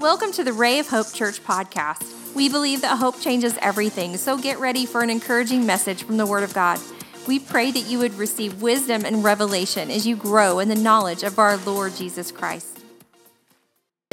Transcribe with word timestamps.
Welcome 0.00 0.32
to 0.32 0.44
the 0.44 0.54
Ray 0.54 0.78
of 0.78 0.88
Hope 0.88 1.12
Church 1.12 1.44
podcast. 1.44 2.34
We 2.34 2.48
believe 2.48 2.80
that 2.80 2.96
hope 2.96 3.20
changes 3.20 3.58
everything, 3.60 4.16
so 4.16 4.38
get 4.38 4.58
ready 4.58 4.86
for 4.86 5.02
an 5.02 5.10
encouraging 5.10 5.66
message 5.66 6.04
from 6.04 6.16
the 6.16 6.24
Word 6.24 6.42
of 6.42 6.54
God. 6.54 6.80
We 7.28 7.38
pray 7.38 7.70
that 7.70 7.80
you 7.80 7.98
would 7.98 8.14
receive 8.14 8.62
wisdom 8.62 9.04
and 9.04 9.22
revelation 9.22 9.90
as 9.90 10.06
you 10.06 10.16
grow 10.16 10.58
in 10.58 10.70
the 10.70 10.74
knowledge 10.74 11.22
of 11.22 11.38
our 11.38 11.58
Lord 11.58 11.96
Jesus 11.96 12.32
Christ. 12.32 12.78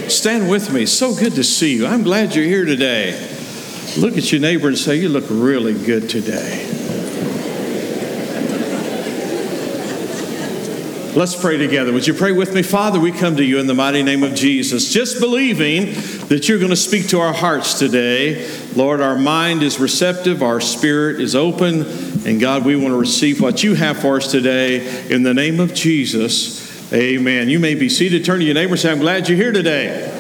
Stand 0.09 0.49
with 0.49 0.73
me. 0.73 0.85
So 0.85 1.15
good 1.15 1.35
to 1.35 1.43
see 1.45 1.77
you. 1.77 1.87
I'm 1.87 2.03
glad 2.03 2.35
you're 2.35 2.43
here 2.43 2.65
today. 2.65 3.13
Look 3.97 4.17
at 4.17 4.29
your 4.29 4.41
neighbor 4.41 4.67
and 4.67 4.77
say, 4.77 4.97
You 4.97 5.07
look 5.07 5.27
really 5.29 5.73
good 5.85 6.09
today. 6.09 6.66
Let's 11.17 11.35
pray 11.35 11.57
together. 11.57 11.91
Would 11.93 12.05
you 12.05 12.13
pray 12.13 12.31
with 12.31 12.53
me? 12.53 12.61
Father, 12.61 12.99
we 12.99 13.11
come 13.11 13.37
to 13.37 13.43
you 13.43 13.57
in 13.57 13.65
the 13.65 13.73
mighty 13.73 14.03
name 14.03 14.21
of 14.21 14.35
Jesus, 14.35 14.93
just 14.93 15.19
believing 15.19 15.95
that 16.27 16.47
you're 16.47 16.59
going 16.59 16.69
to 16.69 16.75
speak 16.75 17.07
to 17.07 17.19
our 17.19 17.33
hearts 17.33 17.79
today. 17.79 18.47
Lord, 18.75 19.01
our 19.01 19.17
mind 19.17 19.63
is 19.63 19.79
receptive, 19.79 20.43
our 20.43 20.61
spirit 20.61 21.19
is 21.19 21.35
open, 21.35 21.81
and 22.27 22.39
God, 22.39 22.65
we 22.65 22.75
want 22.75 22.89
to 22.89 22.99
receive 22.99 23.41
what 23.41 23.63
you 23.63 23.73
have 23.73 23.97
for 23.97 24.17
us 24.17 24.29
today 24.29 25.07
in 25.11 25.23
the 25.23 25.33
name 25.33 25.59
of 25.59 25.73
Jesus. 25.73 26.93
Amen. 26.93 27.49
You 27.49 27.57
may 27.57 27.73
be 27.73 27.89
seated. 27.89 28.23
Turn 28.23 28.37
to 28.37 28.45
your 28.45 28.53
neighbor 28.53 28.73
and 28.73 28.79
say, 28.79 28.91
I'm 28.91 28.99
glad 28.99 29.27
you're 29.27 29.37
here 29.37 29.51
today. 29.51 30.13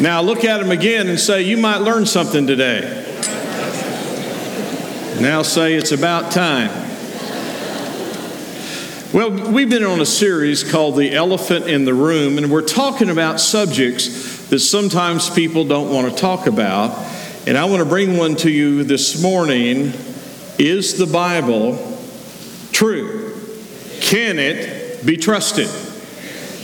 Now 0.00 0.22
look 0.22 0.46
at 0.46 0.62
him 0.62 0.70
again 0.70 1.10
and 1.10 1.20
say, 1.20 1.42
You 1.42 1.58
might 1.58 1.82
learn 1.82 2.06
something 2.06 2.46
today. 2.46 2.80
Now 5.20 5.42
say, 5.42 5.74
It's 5.74 5.92
about 5.92 6.32
time. 6.32 6.81
Well, 9.12 9.52
we've 9.52 9.68
been 9.68 9.84
on 9.84 10.00
a 10.00 10.06
series 10.06 10.64
called 10.64 10.96
The 10.96 11.12
Elephant 11.12 11.66
in 11.66 11.84
the 11.84 11.92
Room, 11.92 12.38
and 12.38 12.50
we're 12.50 12.62
talking 12.62 13.10
about 13.10 13.40
subjects 13.40 14.46
that 14.46 14.60
sometimes 14.60 15.28
people 15.28 15.66
don't 15.66 15.92
want 15.92 16.10
to 16.10 16.16
talk 16.18 16.46
about. 16.46 16.96
And 17.46 17.58
I 17.58 17.66
want 17.66 17.80
to 17.80 17.84
bring 17.84 18.16
one 18.16 18.36
to 18.36 18.50
you 18.50 18.84
this 18.84 19.22
morning 19.22 19.92
Is 20.58 20.96
the 20.96 21.04
Bible 21.04 21.76
true? 22.72 23.38
Can 24.00 24.38
it 24.38 25.04
be 25.04 25.18
trusted? 25.18 25.68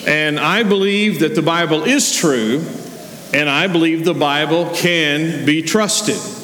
And 0.07 0.41
I 0.41 0.63
believe 0.63 1.21
that 1.21 1.35
the 1.35 1.43
Bible 1.43 1.85
is 1.85 2.17
true, 2.17 2.65
and 3.35 3.51
I 3.51 3.67
believe 3.67 4.07
the 4.07 4.15
Bible 4.15 4.71
can 4.75 5.45
be 5.45 5.61
trusted. 5.61 6.38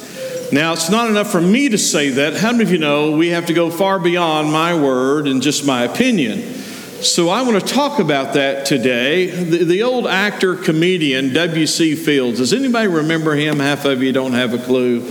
Now, 0.51 0.73
it's 0.73 0.89
not 0.89 1.09
enough 1.09 1.31
for 1.31 1.41
me 1.41 1.69
to 1.69 1.77
say 1.77 2.09
that. 2.11 2.35
How 2.35 2.51
many 2.51 2.63
of 2.63 2.71
you 2.71 2.77
know 2.77 3.11
we 3.11 3.29
have 3.29 3.47
to 3.47 3.53
go 3.53 3.71
far 3.71 3.97
beyond 3.99 4.51
my 4.51 4.79
word 4.79 5.27
and 5.27 5.41
just 5.41 5.65
my 5.65 5.83
opinion? 5.83 6.53
So, 7.01 7.29
I 7.29 7.41
want 7.41 7.59
to 7.59 7.73
talk 7.73 7.99
about 7.99 8.33
that 8.35 8.65
today. 8.65 9.25
The, 9.25 9.63
the 9.63 9.83
old 9.83 10.05
actor 10.05 10.55
comedian 10.55 11.33
W.C. 11.33 11.95
Fields. 11.95 12.37
Does 12.37 12.53
anybody 12.53 12.87
remember 12.87 13.33
him? 13.35 13.59
Half 13.59 13.85
of 13.85 14.03
you 14.03 14.11
don't 14.11 14.33
have 14.33 14.53
a 14.53 14.59
clue 14.59 15.01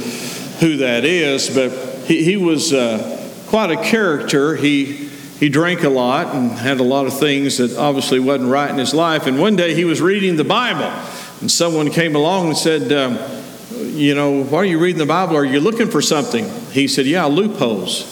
who 0.61 0.77
that 0.79 1.05
is, 1.05 1.51
but 1.51 1.71
he, 2.07 2.23
he 2.23 2.37
was 2.37 2.73
uh, 2.73 3.31
quite 3.49 3.71
a 3.71 3.83
character. 3.83 4.55
He, 4.55 5.09
he 5.41 5.49
drank 5.49 5.83
a 5.83 5.89
lot 5.89 6.35
and 6.35 6.53
had 6.53 6.79
a 6.79 6.85
lot 6.85 7.07
of 7.07 7.19
things 7.19 7.59
that 7.59 7.77
obviously 7.77 8.21
wasn't 8.21 8.51
right 8.51 8.71
in 8.71 8.79
his 8.79 8.95
life. 8.95 9.27
And 9.27 9.41
one 9.41 9.57
day 9.57 9.75
he 9.75 9.85
was 9.85 10.01
reading 10.01 10.37
the 10.37 10.45
Bible, 10.45 10.93
and 11.41 11.51
someone 11.51 11.91
came 11.91 12.15
along 12.15 12.49
and 12.49 12.57
said, 12.57 12.93
um, 12.93 13.44
you 13.95 14.15
know, 14.15 14.45
why 14.45 14.59
are 14.59 14.65
you 14.65 14.79
reading 14.79 14.99
the 14.99 15.07
Bible? 15.07 15.37
Are 15.37 15.45
you 15.45 15.61
looking 15.61 15.89
for 15.89 16.03
something? 16.03 16.49
He 16.71 16.89
said, 16.89 17.07
yeah, 17.07 17.25
loopholes. 17.27 18.11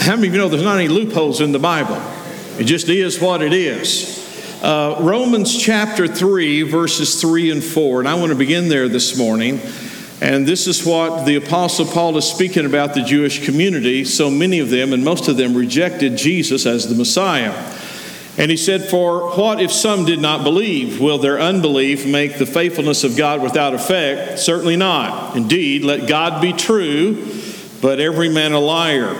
How 0.00 0.16
many 0.16 0.28
of 0.28 0.34
you 0.34 0.40
know 0.40 0.48
there's 0.48 0.62
not 0.62 0.78
any 0.78 0.88
loopholes 0.88 1.40
in 1.40 1.52
the 1.52 1.58
Bible? 1.58 2.00
It 2.58 2.64
just 2.64 2.88
is 2.88 3.20
what 3.20 3.42
it 3.42 3.52
is. 3.52 4.16
Uh, 4.62 4.96
Romans 5.00 5.56
chapter 5.56 6.08
3, 6.08 6.62
verses 6.62 7.20
3 7.20 7.50
and 7.50 7.62
4. 7.62 8.00
And 8.00 8.08
I 8.08 8.14
want 8.14 8.30
to 8.30 8.34
begin 8.36 8.68
there 8.68 8.88
this 8.88 9.16
morning. 9.16 9.60
And 10.20 10.46
this 10.46 10.66
is 10.66 10.84
what 10.84 11.26
the 11.26 11.36
Apostle 11.36 11.84
Paul 11.84 12.16
is 12.16 12.24
speaking 12.24 12.66
about 12.66 12.94
the 12.94 13.02
Jewish 13.02 13.44
community. 13.44 14.04
So 14.04 14.30
many 14.30 14.58
of 14.58 14.70
them, 14.70 14.92
and 14.92 15.04
most 15.04 15.28
of 15.28 15.36
them, 15.36 15.54
rejected 15.54 16.16
Jesus 16.16 16.66
as 16.66 16.88
the 16.88 16.96
Messiah. 16.96 17.52
And 18.38 18.52
he 18.52 18.56
said, 18.56 18.88
For 18.88 19.36
what 19.36 19.60
if 19.60 19.72
some 19.72 20.04
did 20.04 20.20
not 20.20 20.44
believe? 20.44 21.00
Will 21.00 21.18
their 21.18 21.40
unbelief 21.40 22.06
make 22.06 22.38
the 22.38 22.46
faithfulness 22.46 23.02
of 23.02 23.16
God 23.16 23.42
without 23.42 23.74
effect? 23.74 24.38
Certainly 24.38 24.76
not. 24.76 25.36
Indeed, 25.36 25.82
let 25.82 26.08
God 26.08 26.40
be 26.40 26.52
true, 26.52 27.26
but 27.82 27.98
every 27.98 28.28
man 28.28 28.52
a 28.52 28.60
liar. 28.60 29.16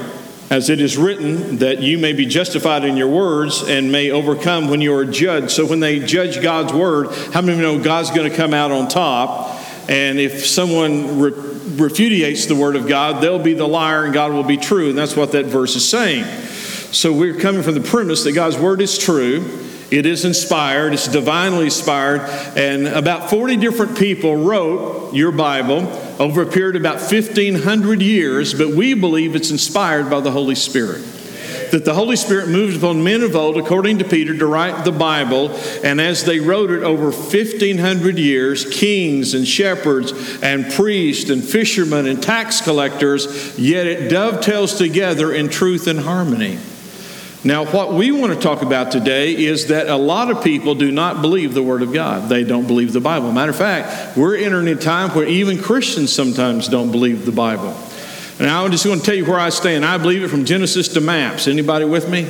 As 0.51 0.71
it 0.71 0.81
is 0.81 0.97
written, 0.97 1.59
that 1.59 1.83
you 1.83 1.99
may 1.99 2.15
be 2.15 2.25
justified 2.25 2.85
in 2.85 2.97
your 2.97 3.09
words 3.09 3.63
and 3.65 3.93
may 3.93 4.11
overcome 4.11 4.69
when 4.69 4.81
you 4.81 4.95
are 4.95 5.05
judged. 5.05 5.51
So 5.51 5.67
when 5.67 5.81
they 5.81 5.99
judge 5.99 6.41
God's 6.41 6.73
word, 6.73 7.11
how 7.35 7.43
many 7.43 7.53
of 7.53 7.59
you 7.59 7.65
know 7.65 7.85
God's 7.85 8.11
going 8.11 8.31
to 8.31 8.35
come 8.35 8.55
out 8.55 8.71
on 8.71 8.89
top? 8.89 9.61
And 9.91 10.19
if 10.19 10.47
someone 10.47 11.19
re- 11.19 11.33
repudiates 11.77 12.47
the 12.47 12.55
word 12.55 12.77
of 12.77 12.87
God, 12.87 13.23
they'll 13.23 13.39
be 13.39 13.53
the 13.53 13.69
liar 13.69 14.05
and 14.05 14.15
God 14.15 14.33
will 14.33 14.43
be 14.43 14.57
true. 14.57 14.89
And 14.89 14.97
that's 14.97 15.17
what 15.17 15.33
that 15.33 15.47
verse 15.47 15.77
is 15.77 15.87
saying. 15.87 16.25
So 16.91 17.13
we're 17.13 17.39
coming 17.39 17.63
from 17.63 17.75
the 17.75 17.81
premise 17.83 18.25
that 18.25 18.33
God's 18.33 18.57
word 18.57 18.81
is 18.81 18.97
true. 18.97 19.67
It 19.91 20.05
is 20.05 20.27
inspired, 20.27 20.93
it's 20.93 21.09
divinely 21.09 21.65
inspired, 21.67 22.21
and 22.59 22.87
about 22.87 23.31
40 23.31 23.57
different 23.57 23.97
people 23.97 24.37
wrote 24.37 25.15
your 25.15 25.33
Bible 25.33 25.87
over 26.19 26.43
a 26.43 26.47
period 26.47 26.77
of 26.77 26.83
about 26.83 26.97
1,500 26.97 28.03
years, 28.03 28.53
but 28.53 28.69
we 28.69 28.93
believe 28.93 29.35
it's 29.35 29.51
inspired 29.51 30.11
by 30.11 30.21
the 30.21 30.31
Holy 30.31 30.55
Spirit. 30.55 31.03
That 31.71 31.87
the 31.87 31.95
Holy 31.95 32.17
Spirit 32.17 32.49
moved 32.49 32.77
upon 32.77 33.03
men 33.03 33.23
of 33.23 33.35
old, 33.35 33.57
according 33.57 33.99
to 33.99 34.05
Peter, 34.05 34.37
to 34.37 34.47
write 34.47 34.85
the 34.85 34.93
Bible, 34.93 35.59
and 35.83 36.03
as 36.03 36.25
they 36.25 36.39
wrote 36.39 36.71
it 36.71 36.83
over 36.83 37.11
1,500 37.11 38.19
years, 38.19 38.69
kings 38.71 39.33
and 39.33 39.49
shepherds 39.49 40.13
and 40.43 40.71
priests 40.73 41.31
and 41.31 41.43
fishermen 41.43 42.07
and 42.07 42.23
tax 42.23 42.61
collectors, 42.61 43.59
yet 43.59 43.87
it 43.87 44.11
dovetails 44.11 44.77
together 44.77 45.33
in 45.33 45.49
truth 45.49 45.87
and 45.87 46.01
harmony. 46.01 46.59
Now, 47.45 47.65
what 47.67 47.93
we 47.93 48.11
want 48.11 48.33
to 48.35 48.41
talk 48.41 48.63
about 48.63 48.91
today 48.91 49.33
is 49.33 49.69
that 49.69 49.87
a 49.87 49.97
lot 49.97 50.29
of 50.31 50.43
people 50.43 50.75
do 50.75 50.91
not 50.91 51.23
believe 51.23 51.55
the 51.55 51.63
Word 51.63 51.83
of 51.83 51.93
God. 51.93 52.29
They 52.29 52.43
don't 52.43 52.67
believe 52.67 52.93
the 52.93 53.01
Bible. 53.01 53.31
Matter 53.31 53.53
of 53.53 53.57
fact, 53.57 54.17
we're 54.17 54.37
entering 54.37 54.67
a 54.67 54.75
time 54.75 55.11
where 55.11 55.25
even 55.25 55.63
Christians 55.63 56.13
sometimes 56.13 56.67
don't 56.67 56.91
believe 56.91 57.25
the 57.25 57.33
Bible. 57.33 57.77
And 58.41 58.49
I 58.49 58.67
just 58.69 58.85
want 58.87 59.01
to 59.01 59.07
tell 59.07 59.15
you 59.15 59.25
where 59.25 59.39
I 59.39 59.51
stand. 59.51 59.85
I 59.85 59.99
believe 59.99 60.25
it 60.25 60.29
from 60.29 60.45
Genesis 60.47 60.89
to 60.95 61.01
maps. 61.01 61.47
Anybody 61.47 61.85
with 61.85 62.09
me? 62.09 62.25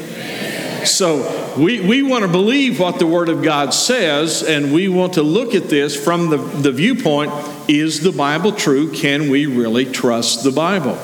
So 0.84 1.54
we, 1.58 1.80
we 1.80 2.02
want 2.02 2.22
to 2.22 2.28
believe 2.28 2.78
what 2.78 2.98
the 2.98 3.06
Word 3.06 3.30
of 3.30 3.42
God 3.42 3.72
says, 3.72 4.42
and 4.42 4.74
we 4.74 4.88
want 4.88 5.14
to 5.14 5.22
look 5.22 5.54
at 5.54 5.70
this 5.70 5.96
from 6.02 6.28
the, 6.28 6.36
the 6.36 6.70
viewpoint 6.70 7.32
is 7.66 8.00
the 8.00 8.12
Bible 8.12 8.52
true? 8.52 8.92
Can 8.92 9.30
we 9.30 9.46
really 9.46 9.86
trust 9.86 10.44
the 10.44 10.52
Bible? 10.52 10.98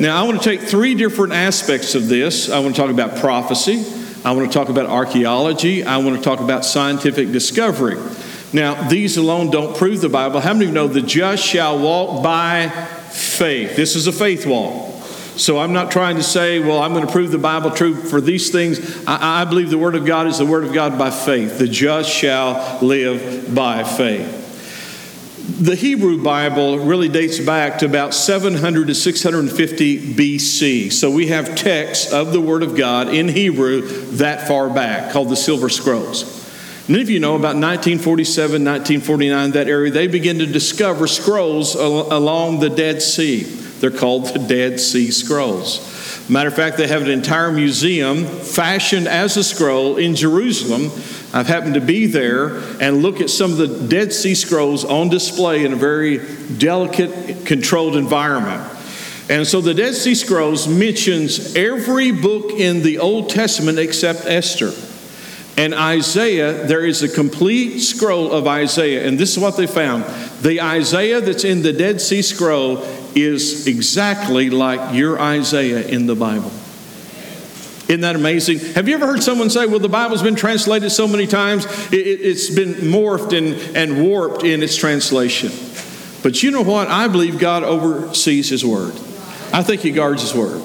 Now, 0.00 0.20
I 0.20 0.26
want 0.26 0.42
to 0.42 0.44
take 0.44 0.60
three 0.60 0.94
different 0.94 1.34
aspects 1.34 1.94
of 1.94 2.08
this. 2.08 2.50
I 2.50 2.58
want 2.58 2.74
to 2.74 2.80
talk 2.80 2.90
about 2.90 3.18
prophecy, 3.18 3.84
I 4.24 4.32
want 4.32 4.50
to 4.50 4.58
talk 4.58 4.68
about 4.68 4.86
archaeology, 4.86 5.84
I 5.84 5.98
want 5.98 6.16
to 6.16 6.22
talk 6.22 6.40
about 6.40 6.64
scientific 6.64 7.30
discovery. 7.30 7.96
Now, 8.52 8.88
these 8.88 9.16
alone 9.16 9.50
don't 9.50 9.76
prove 9.76 10.00
the 10.00 10.08
Bible. 10.08 10.40
How 10.40 10.52
many 10.52 10.66
of 10.66 10.70
you 10.70 10.74
know 10.74 10.88
the 10.88 11.00
just 11.00 11.44
shall 11.44 11.78
walk 11.78 12.22
by 12.22 12.68
faith? 12.68 13.76
This 13.76 13.94
is 13.94 14.06
a 14.06 14.12
faith 14.12 14.46
walk. 14.46 14.92
So 15.36 15.58
I'm 15.58 15.72
not 15.72 15.90
trying 15.90 16.16
to 16.16 16.22
say, 16.22 16.60
well, 16.60 16.80
I'm 16.80 16.92
going 16.92 17.06
to 17.06 17.12
prove 17.12 17.32
the 17.32 17.38
Bible 17.38 17.70
true 17.72 17.94
for 17.96 18.20
these 18.20 18.50
things. 18.50 19.04
I, 19.06 19.42
I 19.42 19.44
believe 19.44 19.70
the 19.70 19.78
Word 19.78 19.96
of 19.96 20.06
God 20.06 20.28
is 20.28 20.38
the 20.38 20.46
Word 20.46 20.64
of 20.64 20.72
God 20.72 20.96
by 20.98 21.10
faith. 21.10 21.58
The 21.58 21.66
just 21.66 22.08
shall 22.10 22.78
live 22.80 23.52
by 23.54 23.82
faith. 23.82 24.43
The 25.46 25.74
Hebrew 25.74 26.22
Bible 26.22 26.78
really 26.78 27.10
dates 27.10 27.38
back 27.38 27.80
to 27.80 27.86
about 27.86 28.14
700 28.14 28.86
to 28.86 28.94
650 28.94 30.14
BC. 30.14 30.90
So 30.90 31.10
we 31.10 31.26
have 31.26 31.54
texts 31.54 32.10
of 32.14 32.32
the 32.32 32.40
Word 32.40 32.62
of 32.62 32.74
God 32.74 33.08
in 33.08 33.28
Hebrew 33.28 33.82
that 34.16 34.48
far 34.48 34.70
back 34.70 35.12
called 35.12 35.28
the 35.28 35.36
Silver 35.36 35.68
Scrolls. 35.68 36.40
Many 36.88 37.02
of 37.02 37.10
you 37.10 37.20
know 37.20 37.34
about 37.34 37.56
1947, 37.56 38.64
1949, 38.64 39.50
that 39.50 39.68
area, 39.68 39.90
they 39.90 40.06
begin 40.06 40.38
to 40.38 40.46
discover 40.46 41.06
scrolls 41.06 41.74
along 41.74 42.60
the 42.60 42.70
Dead 42.70 43.02
Sea. 43.02 43.42
They're 43.42 43.90
called 43.90 44.28
the 44.28 44.38
Dead 44.38 44.80
Sea 44.80 45.10
Scrolls. 45.10 45.93
Matter 46.28 46.48
of 46.48 46.56
fact, 46.56 46.78
they 46.78 46.88
have 46.88 47.02
an 47.02 47.10
entire 47.10 47.52
museum 47.52 48.24
fashioned 48.24 49.06
as 49.06 49.36
a 49.36 49.44
scroll 49.44 49.98
in 49.98 50.16
Jerusalem. 50.16 50.84
I've 51.34 51.48
happened 51.48 51.74
to 51.74 51.82
be 51.82 52.06
there 52.06 52.56
and 52.80 53.02
look 53.02 53.20
at 53.20 53.28
some 53.28 53.50
of 53.50 53.58
the 53.58 53.66
Dead 53.66 54.12
Sea 54.12 54.34
Scrolls 54.34 54.86
on 54.86 55.10
display 55.10 55.66
in 55.66 55.74
a 55.74 55.76
very 55.76 56.20
delicate, 56.56 57.44
controlled 57.44 57.96
environment. 57.96 58.62
And 59.28 59.46
so 59.46 59.60
the 59.60 59.74
Dead 59.74 59.94
Sea 59.94 60.14
Scrolls 60.14 60.66
mentions 60.66 61.56
every 61.56 62.10
book 62.10 62.52
in 62.52 62.82
the 62.82 63.00
Old 63.00 63.28
Testament 63.28 63.78
except 63.78 64.24
Esther. 64.24 64.72
And 65.56 65.72
Isaiah, 65.72 66.66
there 66.66 66.84
is 66.84 67.02
a 67.02 67.08
complete 67.08 67.78
scroll 67.78 68.32
of 68.32 68.46
Isaiah, 68.46 69.06
and 69.06 69.18
this 69.18 69.32
is 69.32 69.38
what 69.38 69.56
they 69.56 69.68
found. 69.68 70.04
The 70.42 70.60
Isaiah 70.60 71.20
that's 71.20 71.44
in 71.44 71.62
the 71.62 71.72
Dead 71.72 72.00
Sea 72.00 72.22
Scroll 72.22 72.84
is 73.14 73.66
exactly 73.66 74.50
like 74.50 74.94
your 74.94 75.20
Isaiah 75.20 75.86
in 75.86 76.06
the 76.06 76.14
Bible. 76.14 76.50
Isn't 77.86 78.00
that 78.00 78.16
amazing? 78.16 78.60
Have 78.74 78.88
you 78.88 78.94
ever 78.94 79.06
heard 79.06 79.22
someone 79.22 79.50
say, 79.50 79.66
well, 79.66 79.78
the 79.78 79.90
Bible's 79.90 80.22
been 80.22 80.36
translated 80.36 80.90
so 80.90 81.06
many 81.06 81.26
times, 81.26 81.66
it, 81.92 82.20
has 82.20 82.48
been 82.48 82.74
morphed 82.74 83.36
and, 83.36 83.76
and 83.76 84.02
warped 84.02 84.42
in 84.42 84.62
its 84.62 84.74
translation? 84.74 85.50
But 86.22 86.42
you 86.42 86.50
know 86.50 86.62
what? 86.62 86.88
I 86.88 87.08
believe 87.08 87.38
God 87.38 87.62
oversees 87.62 88.48
His 88.48 88.64
Word. 88.64 88.94
I 89.52 89.62
think 89.62 89.82
He 89.82 89.90
guards 89.90 90.22
His 90.22 90.34
Word. 90.34 90.62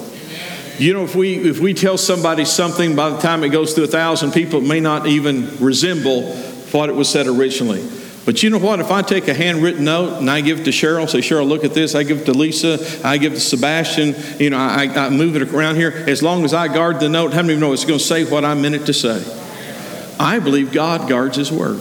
You 0.78 0.94
know, 0.94 1.04
if 1.04 1.14
we 1.14 1.34
if 1.34 1.60
we 1.60 1.74
tell 1.74 1.98
somebody 1.98 2.46
something, 2.46 2.96
by 2.96 3.10
the 3.10 3.18
time 3.18 3.44
it 3.44 3.50
goes 3.50 3.74
to 3.74 3.82
a 3.82 3.86
thousand 3.86 4.32
people, 4.32 4.62
it 4.62 4.66
may 4.66 4.80
not 4.80 5.06
even 5.06 5.58
resemble 5.58 6.34
what 6.72 6.88
it 6.88 6.94
was 6.94 7.10
said 7.10 7.26
originally. 7.26 7.86
But 8.26 8.42
you 8.42 8.50
know 8.50 8.58
what? 8.58 8.80
If 8.80 8.90
I 8.90 9.02
take 9.02 9.28
a 9.28 9.34
handwritten 9.34 9.84
note 9.84 10.18
and 10.18 10.30
I 10.30 10.40
give 10.42 10.60
it 10.60 10.64
to 10.64 10.70
Cheryl, 10.70 11.08
say, 11.08 11.18
Cheryl, 11.18 11.48
look 11.48 11.64
at 11.64 11.72
this. 11.72 11.94
I 11.94 12.02
give 12.02 12.20
it 12.20 12.24
to 12.26 12.32
Lisa. 12.32 12.78
I 13.04 13.16
give 13.16 13.32
it 13.32 13.36
to 13.36 13.40
Sebastian. 13.40 14.14
You 14.38 14.50
know, 14.50 14.58
I, 14.58 14.84
I 14.84 15.08
move 15.08 15.36
it 15.36 15.42
around 15.42 15.76
here. 15.76 15.90
As 15.90 16.22
long 16.22 16.44
as 16.44 16.52
I 16.52 16.68
guard 16.68 17.00
the 17.00 17.08
note, 17.08 17.32
how 17.32 17.42
many 17.42 17.58
know 17.58 17.72
it's 17.72 17.84
going 17.84 17.98
to 17.98 18.04
say 18.04 18.24
what 18.24 18.44
I 18.44 18.54
meant 18.54 18.74
it 18.74 18.86
to 18.86 18.92
say? 18.92 19.24
I 20.20 20.38
believe 20.38 20.70
God 20.70 21.08
guards 21.08 21.38
His 21.38 21.50
Word. 21.50 21.80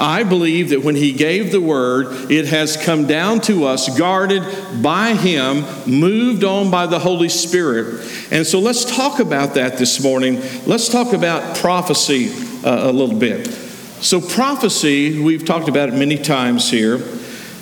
I 0.00 0.22
believe 0.22 0.70
that 0.70 0.82
when 0.82 0.94
He 0.94 1.12
gave 1.12 1.52
the 1.52 1.60
Word, 1.60 2.30
it 2.30 2.46
has 2.46 2.76
come 2.76 3.06
down 3.06 3.40
to 3.42 3.66
us, 3.66 3.96
guarded 3.98 4.42
by 4.82 5.12
Him, 5.14 5.64
moved 5.86 6.44
on 6.44 6.70
by 6.70 6.86
the 6.86 6.98
Holy 6.98 7.28
Spirit. 7.28 8.10
And 8.30 8.46
so 8.46 8.58
let's 8.58 8.84
talk 8.84 9.18
about 9.20 9.54
that 9.54 9.76
this 9.76 10.02
morning. 10.02 10.40
Let's 10.66 10.88
talk 10.88 11.12
about 11.12 11.58
prophecy 11.58 12.30
uh, 12.64 12.90
a 12.90 12.92
little 12.92 13.18
bit. 13.18 13.67
So, 14.00 14.20
prophecy, 14.20 15.20
we've 15.20 15.44
talked 15.44 15.68
about 15.68 15.88
it 15.88 15.94
many 15.94 16.16
times 16.16 16.70
here. 16.70 17.00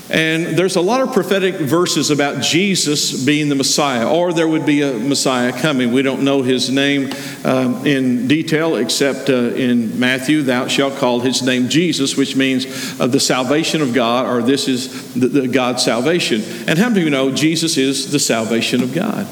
And 0.08 0.56
there's 0.56 0.76
a 0.76 0.80
lot 0.80 1.00
of 1.00 1.12
prophetic 1.12 1.56
verses 1.56 2.10
about 2.10 2.40
Jesus 2.40 3.24
being 3.24 3.48
the 3.48 3.56
Messiah, 3.56 4.08
or 4.08 4.32
there 4.32 4.46
would 4.46 4.64
be 4.64 4.82
a 4.82 4.92
Messiah 4.92 5.50
coming. 5.50 5.92
We 5.92 6.02
don't 6.02 6.22
know 6.22 6.42
his 6.42 6.70
name 6.70 7.10
um, 7.44 7.84
in 7.84 8.28
detail, 8.28 8.76
except 8.76 9.30
uh, 9.30 9.54
in 9.54 9.98
Matthew, 9.98 10.42
thou 10.42 10.68
shalt 10.68 10.96
call 10.98 11.20
his 11.20 11.42
name 11.42 11.68
Jesus, 11.68 12.16
which 12.16 12.36
means 12.36 13.00
uh, 13.00 13.08
the 13.08 13.18
salvation 13.18 13.82
of 13.82 13.94
God, 13.94 14.26
or 14.26 14.42
this 14.42 14.68
is 14.68 15.14
the, 15.14 15.26
the 15.26 15.48
God's 15.48 15.82
salvation. 15.82 16.42
And 16.68 16.78
how 16.78 16.90
of 16.90 17.00
you 17.00 17.10
know 17.10 17.32
Jesus 17.32 17.76
is 17.76 18.12
the 18.12 18.20
salvation 18.20 18.82
of 18.82 18.94
God? 18.94 19.26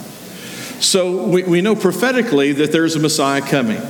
So 0.83 1.25
we, 1.25 1.45
we 1.45 1.61
know 1.61 1.77
prophetically 1.77 2.53
that 2.55 2.73
there's 2.73 2.97
a 2.97 3.01
Messiah 3.01 3.43
coming. 3.43 3.81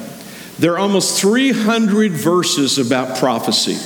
There 0.58 0.74
are 0.74 0.78
almost 0.78 1.20
300 1.20 2.12
verses 2.12 2.78
about 2.78 3.18
prophecy. 3.18 3.76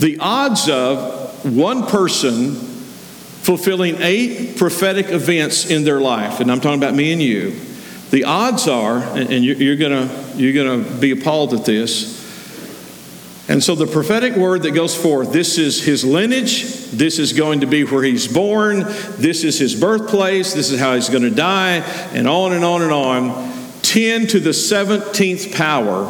The 0.00 0.18
odds 0.18 0.68
of 0.68 1.44
one 1.44 1.86
person 1.86 2.54
fulfilling 2.54 3.96
eight 4.00 4.56
prophetic 4.56 5.10
events 5.10 5.70
in 5.70 5.84
their 5.84 6.00
life, 6.00 6.40
and 6.40 6.50
I'm 6.50 6.60
talking 6.60 6.78
about 6.78 6.94
me 6.94 7.12
and 7.12 7.20
you, 7.20 7.60
the 8.10 8.24
odds 8.24 8.66
are, 8.66 8.98
and 8.98 9.44
you're 9.44 9.76
going 9.76 10.08
you're 10.36 10.52
going 10.54 10.84
to 10.84 10.90
be 10.98 11.10
appalled 11.10 11.52
at 11.52 11.64
this. 11.64 12.22
And 13.46 13.62
so 13.62 13.74
the 13.74 13.86
prophetic 13.86 14.36
word 14.36 14.62
that 14.62 14.70
goes 14.70 14.96
forth 14.96 15.32
this 15.32 15.58
is 15.58 15.84
his 15.84 16.02
lineage, 16.02 16.64
this 16.92 17.18
is 17.18 17.34
going 17.34 17.60
to 17.60 17.66
be 17.66 17.84
where 17.84 18.02
he's 18.02 18.26
born, 18.26 18.84
this 19.18 19.44
is 19.44 19.58
his 19.58 19.78
birthplace, 19.78 20.54
this 20.54 20.70
is 20.70 20.80
how 20.80 20.94
he's 20.94 21.10
going 21.10 21.24
to 21.24 21.30
die, 21.30 21.80
and 22.14 22.26
on 22.26 22.54
and 22.54 22.64
on 22.64 22.80
and 22.80 22.92
on 22.92 23.53
10 23.94 24.26
to 24.26 24.40
the 24.40 24.50
17th 24.50 25.54
power, 25.54 26.06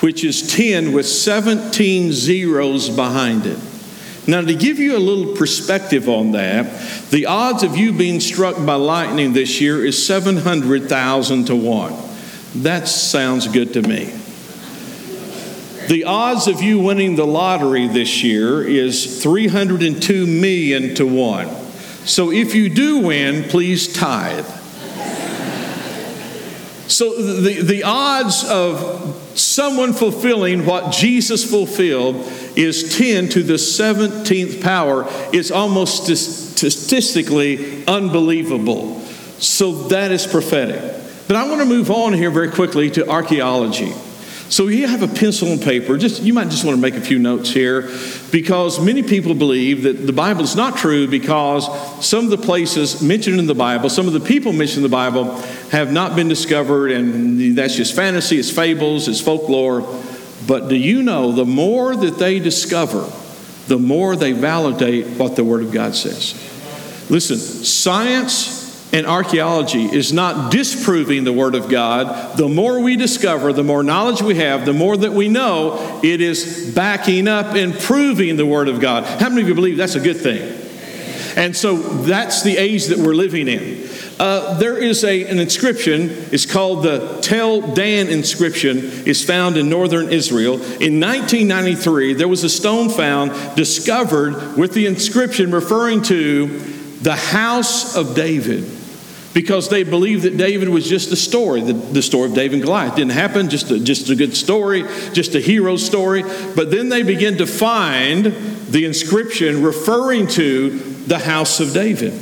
which 0.00 0.22
is 0.22 0.54
10 0.54 0.92
with 0.92 1.06
17 1.06 2.12
zeros 2.12 2.90
behind 2.90 3.46
it. 3.46 3.58
Now, 4.26 4.42
to 4.42 4.54
give 4.54 4.78
you 4.78 4.94
a 4.94 4.98
little 4.98 5.34
perspective 5.34 6.06
on 6.06 6.32
that, 6.32 7.10
the 7.10 7.24
odds 7.24 7.62
of 7.62 7.78
you 7.78 7.94
being 7.94 8.20
struck 8.20 8.56
by 8.66 8.74
lightning 8.74 9.32
this 9.32 9.58
year 9.58 9.82
is 9.82 10.06
700,000 10.06 11.46
to 11.46 11.56
1. 11.56 11.94
That 12.56 12.88
sounds 12.88 13.48
good 13.48 13.72
to 13.72 13.80
me. 13.80 14.12
The 15.88 16.04
odds 16.04 16.46
of 16.46 16.60
you 16.60 16.78
winning 16.78 17.16
the 17.16 17.26
lottery 17.26 17.88
this 17.88 18.22
year 18.22 18.62
is 18.62 19.22
302 19.22 20.26
million 20.26 20.94
to 20.96 21.06
1. 21.06 21.48
So 22.04 22.30
if 22.30 22.54
you 22.54 22.68
do 22.68 22.98
win, 22.98 23.44
please 23.44 23.90
tithe. 23.90 24.63
So 26.86 27.40
the, 27.40 27.62
the 27.62 27.82
odds 27.84 28.44
of 28.44 29.20
someone 29.34 29.92
fulfilling 29.92 30.66
what 30.66 30.92
Jesus 30.92 31.48
fulfilled 31.48 32.16
is 32.56 32.96
10 32.96 33.30
to 33.30 33.42
the 33.42 33.54
17th 33.54 34.62
power. 34.62 35.06
It's 35.32 35.50
almost 35.50 36.04
statistically 36.04 37.86
unbelievable. 37.86 39.00
So 39.38 39.88
that 39.88 40.12
is 40.12 40.26
prophetic. 40.26 40.80
But 41.26 41.36
I 41.36 41.48
want 41.48 41.60
to 41.60 41.66
move 41.66 41.90
on 41.90 42.12
here 42.12 42.30
very 42.30 42.50
quickly 42.50 42.90
to 42.92 43.08
archaeology. 43.08 43.92
So 44.54 44.68
you 44.68 44.86
have 44.86 45.02
a 45.02 45.08
pencil 45.08 45.48
and 45.48 45.60
paper. 45.60 45.98
Just 45.98 46.22
you 46.22 46.32
might 46.32 46.48
just 46.48 46.64
want 46.64 46.76
to 46.76 46.80
make 46.80 46.94
a 46.94 47.00
few 47.00 47.18
notes 47.18 47.50
here, 47.50 47.90
because 48.30 48.78
many 48.78 49.02
people 49.02 49.34
believe 49.34 49.82
that 49.82 50.06
the 50.06 50.12
Bible 50.12 50.42
is 50.42 50.54
not 50.54 50.76
true 50.76 51.08
because 51.08 51.66
some 52.06 52.26
of 52.26 52.30
the 52.30 52.38
places 52.38 53.02
mentioned 53.02 53.40
in 53.40 53.48
the 53.48 53.54
Bible, 53.56 53.90
some 53.90 54.06
of 54.06 54.12
the 54.12 54.20
people 54.20 54.52
mentioned 54.52 54.84
in 54.84 54.88
the 54.88 54.96
Bible, 54.96 55.36
have 55.72 55.90
not 55.90 56.14
been 56.14 56.28
discovered, 56.28 56.92
and 56.92 57.58
that's 57.58 57.74
just 57.74 57.96
fantasy. 57.96 58.38
It's 58.38 58.48
fables. 58.48 59.08
It's 59.08 59.20
folklore. 59.20 59.80
But 60.46 60.68
do 60.68 60.76
you 60.76 61.02
know 61.02 61.32
the 61.32 61.44
more 61.44 61.96
that 61.96 62.18
they 62.18 62.38
discover, 62.38 63.10
the 63.66 63.78
more 63.80 64.14
they 64.14 64.30
validate 64.30 65.18
what 65.18 65.34
the 65.34 65.42
Word 65.42 65.64
of 65.64 65.72
God 65.72 65.96
says? 65.96 66.32
Listen, 67.10 67.38
science 67.38 68.63
and 68.94 69.08
archaeology 69.08 69.86
is 69.86 70.12
not 70.12 70.52
disproving 70.52 71.24
the 71.24 71.32
Word 71.32 71.56
of 71.56 71.68
God. 71.68 72.36
The 72.36 72.48
more 72.48 72.78
we 72.78 72.94
discover, 72.94 73.52
the 73.52 73.64
more 73.64 73.82
knowledge 73.82 74.22
we 74.22 74.36
have, 74.36 74.64
the 74.64 74.72
more 74.72 74.96
that 74.96 75.12
we 75.12 75.28
know, 75.28 76.00
it 76.04 76.20
is 76.20 76.72
backing 76.72 77.26
up 77.26 77.56
and 77.56 77.74
proving 77.74 78.36
the 78.36 78.46
Word 78.46 78.68
of 78.68 78.78
God. 78.78 79.02
How 79.02 79.28
many 79.28 79.42
of 79.42 79.48
you 79.48 79.54
believe 79.56 79.78
that's 79.78 79.96
a 79.96 80.00
good 80.00 80.18
thing? 80.18 80.60
And 81.36 81.56
so 81.56 81.76
that's 81.76 82.44
the 82.44 82.56
age 82.56 82.86
that 82.86 82.98
we're 82.98 83.14
living 83.14 83.48
in. 83.48 83.88
Uh, 84.20 84.56
there 84.58 84.78
is 84.78 85.02
a, 85.02 85.26
an 85.26 85.40
inscription, 85.40 86.02
it's 86.30 86.46
called 86.46 86.84
the 86.84 87.18
Tel 87.20 87.74
Dan 87.74 88.06
inscription, 88.06 88.78
is 88.78 89.24
found 89.24 89.56
in 89.56 89.68
northern 89.68 90.12
Israel. 90.12 90.54
In 90.54 91.00
1993, 91.00 92.14
there 92.14 92.28
was 92.28 92.44
a 92.44 92.48
stone 92.48 92.90
found, 92.90 93.56
discovered 93.56 94.56
with 94.56 94.72
the 94.72 94.86
inscription 94.86 95.50
referring 95.50 96.02
to 96.02 96.46
the 97.02 97.16
house 97.16 97.96
of 97.96 98.14
David 98.14 98.73
because 99.34 99.68
they 99.68 99.82
believed 99.82 100.22
that 100.22 100.36
David 100.36 100.68
was 100.68 100.88
just 100.88 101.10
a 101.10 101.16
story, 101.16 101.60
the, 101.60 101.72
the 101.72 102.00
story 102.00 102.28
of 102.28 102.34
David 102.34 102.54
and 102.54 102.62
Goliath. 102.62 102.94
didn't 102.94 103.12
happen, 103.12 103.50
just 103.50 103.70
a, 103.70 103.80
just 103.80 104.08
a 104.08 104.14
good 104.14 104.34
story, 104.34 104.84
just 105.12 105.34
a 105.34 105.40
hero 105.40 105.76
story. 105.76 106.22
But 106.54 106.70
then 106.70 106.88
they 106.88 107.02
begin 107.02 107.36
to 107.38 107.46
find 107.46 108.26
the 108.26 108.84
inscription 108.84 109.62
referring 109.62 110.28
to 110.28 110.70
the 110.78 111.18
house 111.18 111.58
of 111.58 111.74
David. 111.74 112.12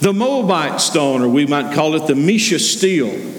The 0.00 0.14
Moabite 0.14 0.80
stone, 0.80 1.20
or 1.20 1.28
we 1.28 1.46
might 1.46 1.74
call 1.74 1.94
it 1.94 2.06
the 2.06 2.14
Mesha 2.14 2.58
stele, 2.58 3.36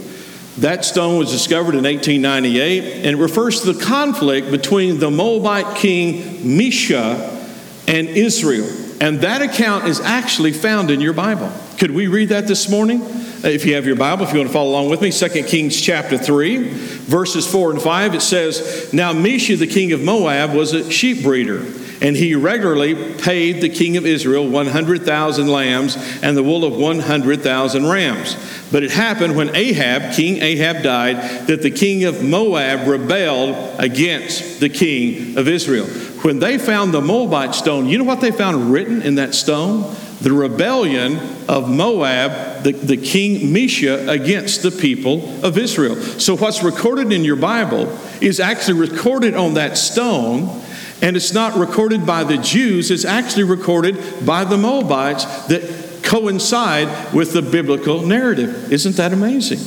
that 0.59 0.85
stone 0.85 1.17
was 1.17 1.31
discovered 1.31 1.73
in 1.73 1.85
1898 1.85 3.05
and 3.05 3.05
it 3.05 3.15
refers 3.15 3.61
to 3.61 3.73
the 3.73 3.83
conflict 3.83 4.51
between 4.51 4.99
the 4.99 5.09
Moabite 5.09 5.77
king 5.77 6.21
Mesha 6.43 7.39
and 7.87 8.07
Israel. 8.09 8.80
And 9.01 9.21
that 9.21 9.41
account 9.41 9.87
is 9.87 9.99
actually 9.99 10.53
found 10.53 10.91
in 10.91 11.01
your 11.01 11.13
Bible. 11.13 11.51
Could 11.79 11.89
we 11.89 12.05
read 12.05 12.29
that 12.29 12.45
this 12.45 12.69
morning? 12.69 13.01
Uh, 13.01 13.47
if 13.47 13.65
you 13.65 13.73
have 13.73 13.87
your 13.87 13.95
Bible, 13.95 14.25
if 14.25 14.31
you 14.31 14.37
want 14.37 14.49
to 14.49 14.53
follow 14.53 14.69
along 14.69 14.89
with 14.91 15.01
me, 15.01 15.11
2 15.11 15.27
Kings 15.45 15.81
chapter 15.81 16.19
3, 16.19 16.69
verses 16.69 17.51
4 17.51 17.71
and 17.71 17.81
5, 17.81 18.13
it 18.13 18.21
says, 18.21 18.93
Now 18.93 19.11
Mesha, 19.11 19.57
the 19.57 19.65
king 19.65 19.91
of 19.91 20.01
Moab, 20.01 20.53
was 20.53 20.73
a 20.73 20.91
sheep 20.91 21.23
breeder, 21.23 21.63
and 22.01 22.15
he 22.15 22.33
regularly 22.33 23.13
paid 23.15 23.61
the 23.61 23.69
king 23.69 23.95
of 23.95 24.05
Israel 24.05 24.47
100,000 24.47 25.47
lambs 25.47 25.95
and 26.23 26.35
the 26.35 26.43
wool 26.43 26.65
of 26.65 26.75
100,000 26.75 27.85
rams. 27.85 28.35
But 28.71 28.83
it 28.83 28.91
happened 28.91 29.35
when 29.35 29.55
Ahab, 29.55 30.13
King 30.13 30.41
Ahab, 30.41 30.81
died, 30.81 31.47
that 31.47 31.61
the 31.61 31.71
king 31.71 32.05
of 32.05 32.23
Moab 32.23 32.87
rebelled 32.87 33.79
against 33.79 34.59
the 34.59 34.69
king 34.69 35.37
of 35.37 35.47
Israel. 35.47 35.85
When 36.23 36.39
they 36.39 36.57
found 36.57 36.93
the 36.93 37.01
Moabite 37.01 37.53
stone, 37.53 37.87
you 37.87 37.97
know 37.97 38.03
what 38.03 38.21
they 38.21 38.31
found 38.31 38.71
written 38.71 39.01
in 39.01 39.15
that 39.15 39.35
stone? 39.35 39.95
the 40.21 40.31
rebellion 40.31 41.19
of 41.49 41.67
Moab, 41.67 42.63
the, 42.63 42.73
the 42.73 42.97
king 42.97 43.51
Mesha, 43.51 44.07
against 44.07 44.61
the 44.61 44.69
people 44.69 45.43
of 45.43 45.57
Israel. 45.57 45.95
So, 45.95 46.37
what's 46.37 46.63
recorded 46.63 47.11
in 47.11 47.25
your 47.25 47.35
Bible 47.35 47.97
is 48.21 48.39
actually 48.39 48.79
recorded 48.79 49.33
on 49.33 49.55
that 49.55 49.79
stone, 49.79 50.60
and 51.01 51.15
it's 51.15 51.33
not 51.33 51.57
recorded 51.57 52.05
by 52.05 52.23
the 52.23 52.37
Jews, 52.37 52.91
it's 52.91 53.05
actually 53.05 53.43
recorded 53.43 54.25
by 54.25 54.43
the 54.43 54.57
Moabites 54.57 55.25
that 55.47 56.01
coincide 56.03 57.13
with 57.13 57.33
the 57.33 57.41
biblical 57.41 58.01
narrative. 58.01 58.71
Isn't 58.71 58.95
that 58.97 59.13
amazing? 59.13 59.59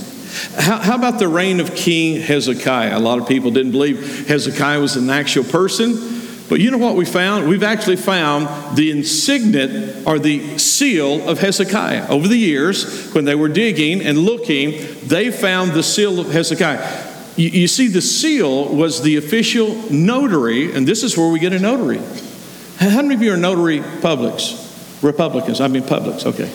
How, 0.59 0.79
how, 0.79 0.97
about 0.97 1.19
the 1.19 1.29
reign 1.29 1.61
of 1.61 1.75
King 1.75 2.21
Hezekiah? 2.21 2.97
A 2.97 2.99
lot 2.99 3.19
of 3.19 3.29
people 3.29 3.51
didn't 3.51 3.73
believe 3.73 4.27
Hezekiah 4.29 4.81
was 4.81 4.97
an 4.97 5.09
actual 5.11 5.45
person. 5.45 6.15
But 6.49 6.61
you 6.61 6.71
know 6.71 6.79
what 6.79 6.95
we 6.95 7.07
found? 7.07 7.49
We've 7.49 7.63
actually 7.63 7.97
found 7.97 8.77
the 8.77 8.91
insignia 8.91 10.03
or 10.05 10.19
the 10.19 10.59
seal 10.59 11.27
of 11.29 11.39
Hezekiah. 11.39 12.09
Over 12.09 12.29
the 12.29 12.37
years, 12.37 13.13
when 13.15 13.25
they 13.25 13.35
were 13.35 13.49
digging 13.49 14.03
and 14.03 14.19
looking, 14.19 14.73
they 15.05 15.31
found 15.31 15.73
the 15.73 15.83
seal 15.83 16.21
of 16.21 16.31
Hezekiah. 16.31 17.14
You, 17.37 17.49
you 17.49 17.69
see, 17.69 17.89
the 17.89 18.03
seal 18.03 18.75
was 18.75 19.03
the 19.03 19.17
official 19.17 19.75
notary, 19.91 20.73
and 20.75 20.87
this 20.87 21.03
is 21.03 21.17
where 21.17 21.31
we 21.31 21.39
get 21.39 21.53
a 21.53 21.59
notary. 21.59 22.01
How 22.79 23.03
many 23.03 23.15
of 23.15 23.23
you 23.23 23.33
are 23.33 23.37
notary 23.37 23.83
publics? 24.01 24.61
Republicans, 25.03 25.61
I 25.61 25.69
mean 25.69 25.83
publics, 25.83 26.27
okay. 26.27 26.51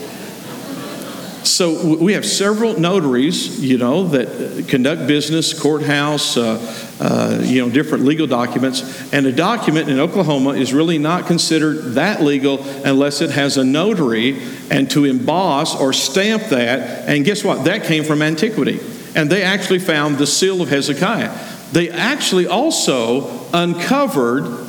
So 1.43 1.97
we 1.97 2.13
have 2.13 2.25
several 2.25 2.79
notaries, 2.79 3.59
you 3.59 3.77
know, 3.77 4.07
that 4.09 4.67
conduct 4.67 5.07
business, 5.07 5.59
courthouse, 5.59 6.37
uh, 6.37 6.59
uh, 6.99 7.41
you 7.43 7.61
know, 7.61 7.69
different 7.73 8.03
legal 8.03 8.27
documents. 8.27 9.11
And 9.13 9.25
a 9.25 9.31
document 9.31 9.89
in 9.89 9.99
Oklahoma 9.99 10.51
is 10.51 10.73
really 10.73 10.97
not 10.97 11.27
considered 11.27 11.93
that 11.93 12.21
legal 12.21 12.63
unless 12.85 13.21
it 13.21 13.31
has 13.31 13.57
a 13.57 13.63
notary 13.63 14.41
and 14.69 14.91
to 14.91 15.05
emboss 15.05 15.79
or 15.79 15.93
stamp 15.93 16.43
that. 16.49 17.07
And 17.07 17.25
guess 17.25 17.43
what? 17.43 17.65
That 17.65 17.83
came 17.85 18.03
from 18.03 18.21
antiquity. 18.21 18.79
And 19.15 19.29
they 19.29 19.43
actually 19.43 19.79
found 19.79 20.17
the 20.17 20.27
seal 20.27 20.61
of 20.61 20.69
Hezekiah. 20.69 21.35
They 21.71 21.89
actually 21.89 22.47
also 22.47 23.47
uncovered 23.53 24.67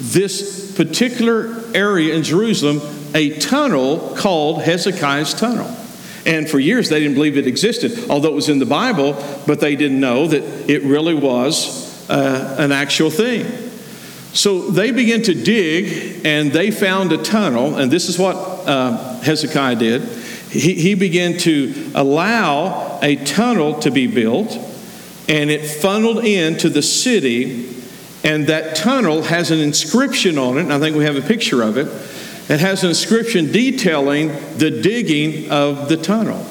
this 0.00 0.74
particular 0.76 1.62
area 1.74 2.14
in 2.14 2.22
Jerusalem, 2.22 2.80
a 3.14 3.38
tunnel 3.38 4.14
called 4.16 4.62
Hezekiah's 4.62 5.34
Tunnel. 5.34 5.74
And 6.24 6.48
for 6.48 6.58
years 6.58 6.88
they 6.88 7.00
didn't 7.00 7.14
believe 7.14 7.36
it 7.36 7.46
existed, 7.46 8.10
although 8.10 8.28
it 8.28 8.34
was 8.34 8.48
in 8.48 8.58
the 8.58 8.66
Bible, 8.66 9.14
but 9.46 9.60
they 9.60 9.76
didn't 9.76 10.00
know 10.00 10.26
that 10.26 10.70
it 10.70 10.82
really 10.82 11.14
was 11.14 12.08
uh, 12.10 12.56
an 12.58 12.72
actual 12.72 13.10
thing. 13.10 13.46
So 14.34 14.70
they 14.70 14.90
began 14.90 15.22
to 15.22 15.34
dig 15.34 16.24
and 16.26 16.52
they 16.52 16.70
found 16.70 17.12
a 17.12 17.18
tunnel, 17.18 17.76
and 17.76 17.90
this 17.90 18.08
is 18.08 18.18
what 18.18 18.36
uh, 18.36 19.20
Hezekiah 19.20 19.76
did. 19.76 20.02
He, 20.50 20.74
he 20.74 20.94
began 20.94 21.38
to 21.38 21.90
allow 21.94 22.87
a 23.02 23.16
tunnel 23.16 23.78
to 23.80 23.90
be 23.90 24.06
built, 24.06 24.52
and 25.28 25.50
it 25.50 25.66
funneled 25.66 26.24
into 26.24 26.68
the 26.68 26.82
city. 26.82 27.74
And 28.24 28.48
that 28.48 28.74
tunnel 28.74 29.22
has 29.22 29.50
an 29.50 29.60
inscription 29.60 30.38
on 30.38 30.58
it, 30.58 30.66
I 30.70 30.80
think 30.80 30.96
we 30.96 31.04
have 31.04 31.16
a 31.16 31.22
picture 31.22 31.62
of 31.62 31.76
it 31.76 31.86
it 32.48 32.60
has 32.60 32.82
an 32.82 32.88
inscription 32.88 33.52
detailing 33.52 34.28
the 34.56 34.70
digging 34.70 35.50
of 35.50 35.88
the 35.88 35.98
tunnel. 35.98 36.46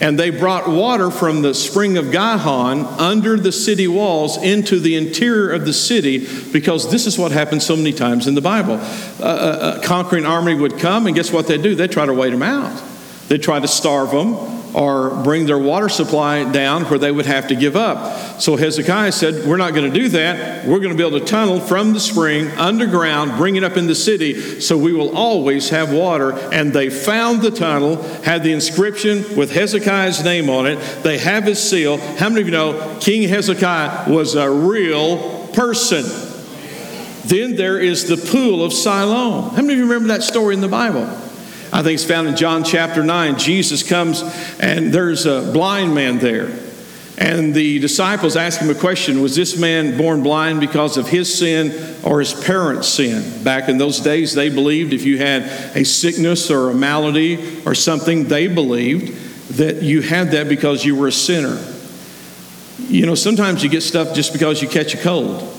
And 0.00 0.18
they 0.18 0.30
brought 0.30 0.68
water 0.68 1.12
from 1.12 1.42
the 1.42 1.54
spring 1.54 1.96
of 1.96 2.10
Gihon 2.10 2.80
under 2.80 3.36
the 3.36 3.52
city 3.52 3.86
walls 3.86 4.36
into 4.36 4.80
the 4.80 4.96
interior 4.96 5.52
of 5.52 5.64
the 5.64 5.72
city 5.72 6.26
because 6.52 6.90
this 6.90 7.06
is 7.06 7.20
what 7.20 7.30
happens 7.30 7.64
so 7.64 7.76
many 7.76 7.92
times 7.92 8.26
in 8.26 8.34
the 8.34 8.40
Bible. 8.40 8.80
a 9.20 9.80
conquering 9.84 10.26
army 10.26 10.56
would 10.56 10.78
come, 10.78 11.06
and 11.06 11.14
guess 11.14 11.30
what 11.30 11.46
they 11.46 11.56
do? 11.56 11.76
They 11.76 11.86
try 11.86 12.04
to 12.04 12.12
wait 12.12 12.30
them 12.30 12.42
out. 12.42 12.82
They 13.28 13.38
try 13.38 13.60
to 13.60 13.68
starve 13.68 14.10
them 14.10 14.61
or 14.74 15.10
bring 15.22 15.46
their 15.46 15.58
water 15.58 15.88
supply 15.88 16.50
down 16.50 16.84
where 16.84 16.98
they 16.98 17.12
would 17.12 17.26
have 17.26 17.48
to 17.48 17.54
give 17.54 17.76
up. 17.76 18.40
So 18.40 18.56
Hezekiah 18.56 19.12
said, 19.12 19.46
We're 19.46 19.56
not 19.56 19.74
going 19.74 19.92
to 19.92 19.98
do 19.98 20.08
that. 20.10 20.66
We're 20.66 20.78
going 20.78 20.90
to 20.90 20.96
build 20.96 21.14
a 21.14 21.24
tunnel 21.24 21.60
from 21.60 21.92
the 21.92 22.00
spring 22.00 22.48
underground, 22.52 23.36
bring 23.36 23.56
it 23.56 23.64
up 23.64 23.76
in 23.76 23.86
the 23.86 23.94
city, 23.94 24.60
so 24.60 24.78
we 24.78 24.92
will 24.92 25.16
always 25.16 25.68
have 25.70 25.92
water. 25.92 26.32
And 26.52 26.72
they 26.72 26.90
found 26.90 27.42
the 27.42 27.50
tunnel, 27.50 28.02
had 28.22 28.42
the 28.42 28.52
inscription 28.52 29.36
with 29.36 29.52
Hezekiah's 29.52 30.24
name 30.24 30.48
on 30.48 30.66
it. 30.66 30.76
They 31.02 31.18
have 31.18 31.44
his 31.44 31.62
seal. 31.62 31.98
How 31.98 32.28
many 32.28 32.40
of 32.40 32.46
you 32.46 32.52
know 32.52 32.98
King 33.00 33.28
Hezekiah 33.28 34.10
was 34.10 34.34
a 34.34 34.50
real 34.50 35.48
person? 35.48 36.04
Then 37.24 37.56
there 37.56 37.78
is 37.78 38.08
the 38.08 38.16
pool 38.16 38.64
of 38.64 38.72
Siloam. 38.72 39.50
How 39.50 39.62
many 39.62 39.74
of 39.74 39.78
you 39.78 39.84
remember 39.84 40.08
that 40.08 40.22
story 40.22 40.54
in 40.54 40.60
the 40.60 40.68
Bible? 40.68 41.06
I 41.72 41.82
think 41.82 41.94
it's 41.94 42.04
found 42.04 42.28
in 42.28 42.36
John 42.36 42.64
chapter 42.64 43.02
9. 43.02 43.38
Jesus 43.38 43.82
comes 43.82 44.22
and 44.60 44.92
there's 44.92 45.24
a 45.24 45.50
blind 45.52 45.94
man 45.94 46.18
there. 46.18 46.50
And 47.16 47.54
the 47.54 47.78
disciples 47.78 48.36
ask 48.36 48.60
him 48.60 48.68
a 48.68 48.74
question 48.74 49.22
Was 49.22 49.34
this 49.34 49.56
man 49.56 49.96
born 49.96 50.22
blind 50.22 50.60
because 50.60 50.96
of 50.96 51.08
his 51.08 51.32
sin 51.32 51.96
or 52.02 52.18
his 52.18 52.34
parents' 52.34 52.88
sin? 52.88 53.42
Back 53.42 53.68
in 53.68 53.78
those 53.78 54.00
days, 54.00 54.34
they 54.34 54.50
believed 54.50 54.92
if 54.92 55.04
you 55.04 55.18
had 55.18 55.44
a 55.76 55.84
sickness 55.84 56.50
or 56.50 56.70
a 56.70 56.74
malady 56.74 57.62
or 57.64 57.74
something, 57.74 58.24
they 58.24 58.48
believed 58.48 59.56
that 59.56 59.82
you 59.82 60.02
had 60.02 60.30
that 60.32 60.48
because 60.48 60.84
you 60.84 60.96
were 60.96 61.08
a 61.08 61.12
sinner. 61.12 61.62
You 62.78 63.06
know, 63.06 63.14
sometimes 63.14 63.62
you 63.62 63.70
get 63.70 63.82
stuff 63.82 64.14
just 64.14 64.32
because 64.32 64.60
you 64.60 64.68
catch 64.68 64.94
a 64.94 64.98
cold 64.98 65.51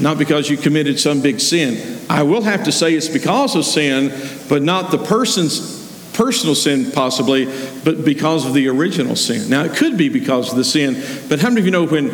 not 0.00 0.18
because 0.18 0.48
you 0.48 0.56
committed 0.56 0.98
some 0.98 1.20
big 1.20 1.40
sin. 1.40 2.00
I 2.08 2.22
will 2.22 2.42
have 2.42 2.64
to 2.64 2.72
say 2.72 2.94
it's 2.94 3.08
because 3.08 3.56
of 3.56 3.64
sin, 3.64 4.12
but 4.48 4.62
not 4.62 4.90
the 4.90 4.98
person's 4.98 5.78
personal 6.18 6.54
sin, 6.54 6.90
possibly, 6.90 7.46
but 7.84 8.04
because 8.04 8.44
of 8.44 8.52
the 8.52 8.68
original 8.68 9.14
sin. 9.14 9.48
Now, 9.48 9.64
it 9.64 9.76
could 9.76 9.96
be 9.96 10.08
because 10.08 10.50
of 10.50 10.56
the 10.56 10.64
sin, 10.64 11.00
but 11.28 11.38
how 11.38 11.48
many 11.48 11.60
of 11.60 11.66
you 11.66 11.70
know 11.70 11.86
when, 11.86 12.10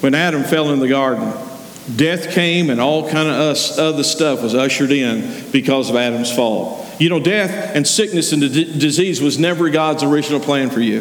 when 0.00 0.14
Adam 0.14 0.44
fell 0.44 0.70
in 0.70 0.78
the 0.78 0.88
garden, 0.88 1.32
death 1.96 2.30
came 2.32 2.70
and 2.70 2.80
all 2.80 3.10
kind 3.10 3.28
of 3.28 3.34
us, 3.34 3.76
other 3.76 4.04
stuff 4.04 4.42
was 4.42 4.54
ushered 4.54 4.92
in 4.92 5.50
because 5.50 5.90
of 5.90 5.96
Adam's 5.96 6.32
fall? 6.32 6.86
You 7.00 7.08
know, 7.08 7.18
death 7.18 7.74
and 7.74 7.86
sickness 7.86 8.32
and 8.32 8.42
d- 8.42 8.78
disease 8.78 9.20
was 9.20 9.38
never 9.38 9.68
God's 9.70 10.04
original 10.04 10.38
plan 10.38 10.70
for 10.70 10.80
you, 10.80 11.00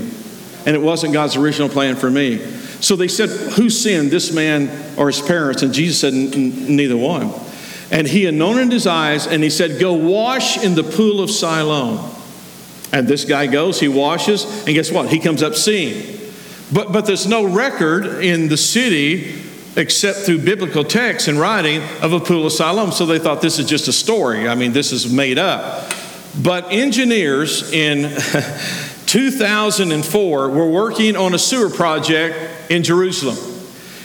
and 0.65 0.75
it 0.75 0.81
wasn't 0.81 1.13
God's 1.13 1.35
original 1.35 1.69
plan 1.69 1.97
for 1.97 2.09
me. 2.09 2.37
So 2.81 2.95
they 2.95 3.07
said, 3.07 3.29
Who 3.53 3.69
sinned, 3.69 4.11
this 4.11 4.31
man 4.31 4.97
or 4.97 5.07
his 5.07 5.21
parents? 5.21 5.61
And 5.61 5.73
Jesus 5.73 5.99
said, 5.99 6.13
Neither 6.13 6.97
one. 6.97 7.33
And 7.91 8.07
he 8.07 8.25
anointed 8.27 8.71
his 8.71 8.87
eyes 8.87 9.25
and 9.27 9.43
he 9.43 9.49
said, 9.49 9.79
Go 9.79 9.93
wash 9.93 10.63
in 10.63 10.75
the 10.75 10.83
pool 10.83 11.21
of 11.21 11.29
Siloam. 11.29 12.15
And 12.91 13.07
this 13.07 13.25
guy 13.25 13.47
goes, 13.47 13.79
he 13.79 13.87
washes, 13.87 14.45
and 14.65 14.73
guess 14.73 14.91
what? 14.91 15.09
He 15.09 15.19
comes 15.19 15.43
up 15.43 15.55
seeing. 15.55 16.19
But, 16.73 16.91
but 16.91 17.05
there's 17.05 17.27
no 17.27 17.45
record 17.45 18.23
in 18.23 18.47
the 18.47 18.57
city 18.57 19.41
except 19.75 20.19
through 20.19 20.39
biblical 20.39 20.83
text 20.83 21.27
and 21.27 21.39
writing 21.39 21.81
of 22.01 22.13
a 22.13 22.19
pool 22.19 22.45
of 22.45 22.51
Siloam. 22.51 22.91
So 22.91 23.05
they 23.05 23.19
thought 23.19 23.41
this 23.41 23.59
is 23.59 23.67
just 23.67 23.87
a 23.87 23.93
story. 23.93 24.47
I 24.47 24.55
mean, 24.55 24.71
this 24.71 24.91
is 24.91 25.11
made 25.11 25.37
up. 25.37 25.93
But 26.41 26.71
engineers 26.71 27.71
in 27.71 28.03
2004 29.05 30.49
were 30.49 30.69
working 30.69 31.15
on 31.15 31.33
a 31.33 31.39
sewer 31.39 31.69
project 31.69 32.58
in 32.69 32.83
Jerusalem. 32.83 33.37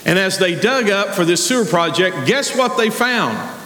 And 0.07 0.19
as 0.19 0.39
they 0.39 0.55
dug 0.55 0.91
up 0.91 1.15
for 1.15 1.25
this 1.25 1.47
sewer 1.47 1.65
project, 1.65 2.27
guess 2.27 2.57
what 2.57 2.77
they 2.77 2.91
found? 2.91 3.61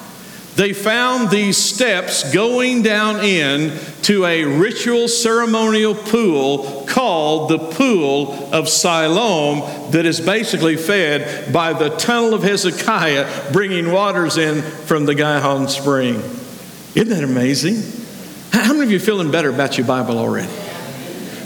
They 0.58 0.72
found 0.72 1.30
these 1.30 1.56
steps 1.56 2.32
going 2.32 2.82
down 2.82 3.20
in 3.24 3.78
to 4.02 4.24
a 4.24 4.44
ritual 4.44 5.06
ceremonial 5.06 5.94
pool 5.94 6.84
called 6.88 7.48
the 7.48 7.58
Pool 7.58 8.32
of 8.52 8.68
Siloam 8.68 9.92
that 9.92 10.04
is 10.04 10.20
basically 10.20 10.76
fed 10.76 11.52
by 11.52 11.72
the 11.74 11.90
tunnel 11.90 12.34
of 12.34 12.42
Hezekiah 12.42 13.52
bringing 13.52 13.92
waters 13.92 14.36
in 14.36 14.62
from 14.62 15.04
the 15.04 15.14
Gihon 15.14 15.68
spring. 15.68 16.16
Isn't 16.96 17.10
that 17.10 17.22
amazing? 17.22 17.76
How 18.50 18.72
many 18.72 18.84
of 18.84 18.90
you 18.90 18.98
feeling 18.98 19.30
better 19.30 19.50
about 19.50 19.78
your 19.78 19.86
Bible 19.86 20.18
already? 20.18 20.48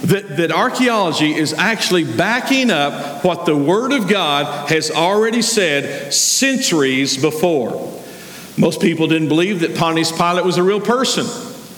That, 0.03 0.37
that 0.37 0.51
archaeology 0.51 1.35
is 1.35 1.53
actually 1.53 2.05
backing 2.05 2.71
up 2.71 3.25
what 3.25 3.47
the 3.47 3.57
Word 3.57 3.93
of 3.93 4.09
God 4.09 4.69
has 4.69 4.91
already 4.91 5.43
said 5.43 6.13
centuries 6.13 7.17
before. 7.17 8.01
Most 8.59 8.81
people 8.81 9.07
didn't 9.07 9.29
believe 9.29 9.61
that 9.61 9.77
Pontius 9.77 10.13
Pilate 10.13 10.45
was 10.45 10.59
a 10.59 10.63
real 10.63 10.81
person. 10.81 11.27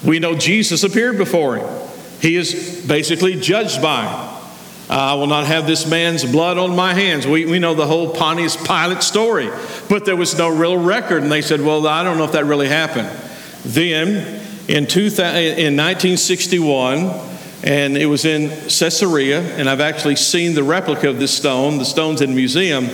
We 0.05 0.19
know 0.19 0.35
Jesus 0.35 0.85
appeared 0.85 1.19
before 1.19 1.57
him. 1.57 1.89
He 2.21 2.37
is 2.37 2.85
basically 2.87 3.39
judged 3.39 3.81
by 3.83 4.07
him. 4.07 4.35
I 4.89 5.15
will 5.15 5.27
not 5.27 5.47
have 5.47 5.67
this 5.67 5.87
man's 5.89 6.25
blood 6.25 6.59
on 6.59 6.77
my 6.77 6.93
hands. 6.95 7.27
We, 7.27 7.47
we 7.47 7.59
know 7.59 7.75
the 7.75 7.87
whole 7.87 8.15
Pontius 8.15 8.57
Pilate 8.57 9.03
story, 9.03 9.51
but 9.89 10.05
there 10.05 10.17
was 10.17 10.37
no 10.37 10.49
real 10.49 10.77
record. 10.77 11.23
And 11.23 11.33
they 11.33 11.43
said, 11.43 11.61
Well, 11.61 11.87
I 11.87 12.03
don't 12.03 12.19
know 12.19 12.25
if 12.25 12.33
that 12.33 12.45
really 12.45 12.69
happened. 12.69 13.09
Then 13.65 14.43
in, 14.69 14.87
2000, 14.87 15.37
in 15.37 15.77
1961, 15.77 17.34
and 17.65 17.97
it 17.97 18.05
was 18.05 18.27
in 18.27 18.51
Caesarea, 18.69 19.41
and 19.57 19.71
I've 19.71 19.81
actually 19.81 20.17
seen 20.17 20.55
the 20.55 20.63
replica 20.63 21.09
of 21.09 21.19
this 21.19 21.35
stone. 21.35 21.79
The 21.79 21.87
stone's 21.87 22.21
in 22.21 22.31
a 22.31 22.35
museum, 22.35 22.91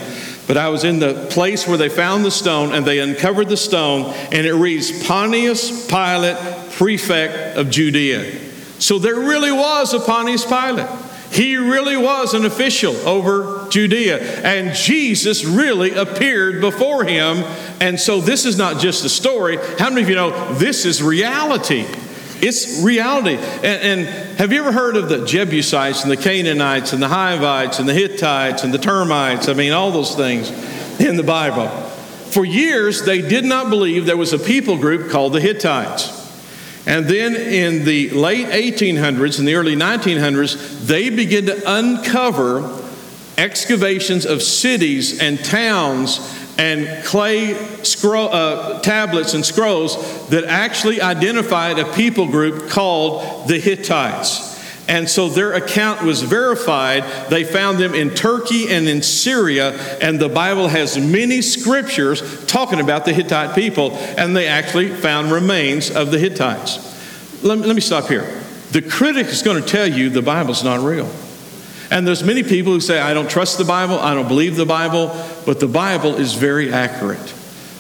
but 0.47 0.57
I 0.57 0.69
was 0.69 0.85
in 0.85 1.01
the 1.01 1.27
place 1.31 1.67
where 1.67 1.77
they 1.77 1.89
found 1.89 2.25
the 2.25 2.31
stone, 2.31 2.73
and 2.73 2.87
they 2.87 3.01
uncovered 3.01 3.49
the 3.49 3.57
stone, 3.57 4.15
and 4.31 4.47
it 4.47 4.55
reads 4.55 5.05
Pontius 5.07 5.89
Pilate, 5.89 6.71
prefect 6.71 7.57
of 7.57 7.69
Judea. 7.69 8.39
So 8.79 9.01
there 9.01 9.17
really 9.17 9.51
was 9.51 9.93
a 9.93 9.99
Pontius 9.99 10.47
Pilate. 10.47 10.89
He 11.33 11.57
really 11.57 11.97
was 11.97 12.35
an 12.35 12.45
official 12.45 12.95
over 13.09 13.69
Judea, 13.71 14.21
and 14.45 14.75
Jesus 14.77 15.45
really 15.45 15.95
appeared 15.95 16.61
before 16.61 17.03
him. 17.03 17.39
And 17.81 17.99
so 17.99 18.21
this 18.21 18.45
is 18.45 18.57
not 18.57 18.81
just 18.81 19.05
a 19.05 19.09
story. 19.09 19.59
How 19.79 19.91
many 19.91 20.03
of 20.03 20.09
you 20.09 20.15
know 20.15 20.55
this 20.55 20.85
is 20.85 21.03
reality? 21.03 21.87
It's 22.43 22.83
reality. 22.83 23.37
And, 23.37 23.65
and, 23.65 24.39
have 24.39 24.53
you 24.53 24.61
ever 24.61 24.73
heard 24.73 24.97
of 24.97 25.09
the 25.09 25.27
Jebusites 25.27 26.03
and 26.03 26.11
the 26.11 26.17
Canaanites 26.17 26.93
and 26.95 27.03
the 27.03 27.09
Hivites 27.09 27.79
and 27.79 27.89
the 27.89 27.93
Hittites 27.93 28.65
and 28.65 28.73
the 28.73 28.79
termites? 28.79 29.49
I 29.49 29.53
mean, 29.53 29.73
all 29.73 29.91
those 29.91 30.15
things. 30.15 30.51
in 31.01 31.17
the 31.17 31.23
Bible. 31.23 31.69
For 32.31 32.45
years, 32.45 33.03
they 33.05 33.23
did 33.23 33.45
not 33.45 33.71
believe 33.71 34.07
there 34.07 34.17
was 34.17 34.33
a 34.33 34.39
people 34.39 34.77
group 34.77 35.11
called 35.11 35.33
the 35.33 35.41
Hittites. 35.41 36.17
And 36.87 37.07
then 37.07 37.35
in 37.35 37.85
the 37.85 38.11
late 38.11 38.47
1800s 38.49 39.39
and 39.39 39.49
the 39.49 39.55
early 39.55 39.77
1900s, 39.77 40.87
they 40.87 41.11
began 41.11 41.47
to 41.47 41.63
uncover 41.67 42.83
excavations 43.37 44.27
of 44.27 44.43
cities 44.43 45.21
and 45.21 45.43
towns 45.45 46.19
and 46.61 47.03
clay 47.07 47.55
scroll, 47.83 48.29
uh, 48.29 48.81
tablets 48.81 49.33
and 49.33 49.47
scrolls 49.47 50.29
that 50.29 50.45
actually 50.45 51.01
identified 51.01 51.79
a 51.79 51.91
people 51.95 52.27
group 52.27 52.69
called 52.69 53.49
the 53.49 53.59
Hittites. 53.59 54.51
And 54.87 55.09
so 55.09 55.31
their 55.31 55.55
account 55.55 56.03
was 56.03 56.21
verified. 56.21 57.05
They 57.31 57.45
found 57.45 57.79
them 57.79 57.95
in 57.95 58.11
Turkey 58.11 58.69
and 58.69 58.87
in 58.89 59.01
Syria, 59.01 59.73
and 60.03 60.21
the 60.21 60.29
Bible 60.29 60.69
has 60.69 60.99
many 60.99 61.41
scriptures 61.41 62.45
talking 62.45 62.79
about 62.79 63.07
the 63.07 63.15
Hittite 63.15 63.55
people, 63.55 63.93
and 63.93 64.37
they 64.37 64.47
actually 64.47 64.91
found 64.91 65.33
remains 65.33 65.91
of 65.91 66.11
the 66.11 66.19
Hittites. 66.19 66.77
Let 67.43 67.59
me, 67.59 67.65
let 67.65 67.75
me 67.75 67.81
stop 67.81 68.09
here. 68.09 68.39
The 68.73 68.83
critic 68.83 69.29
is 69.29 69.43
going 69.43 69.63
to 69.63 69.67
tell 69.67 69.87
you 69.87 70.11
the 70.11 70.21
Bible's 70.21 70.63
not 70.63 70.81
real. 70.81 71.11
And 71.91 72.07
there's 72.07 72.23
many 72.23 72.45
people 72.45 72.73
who 72.73 72.81
say, 72.81 73.01
I 73.01 73.15
don't 73.15 73.29
trust 73.29 73.59
the 73.59 73.65
Bible, 73.65 73.99
I 73.99 74.15
don't 74.15 74.29
believe 74.29 74.55
the 74.57 74.67
Bible, 74.67 75.09
but 75.47 75.61
the 75.61 75.69
Bible 75.69 76.17
is 76.17 76.35
very 76.35 76.73
accurate. 76.73 77.35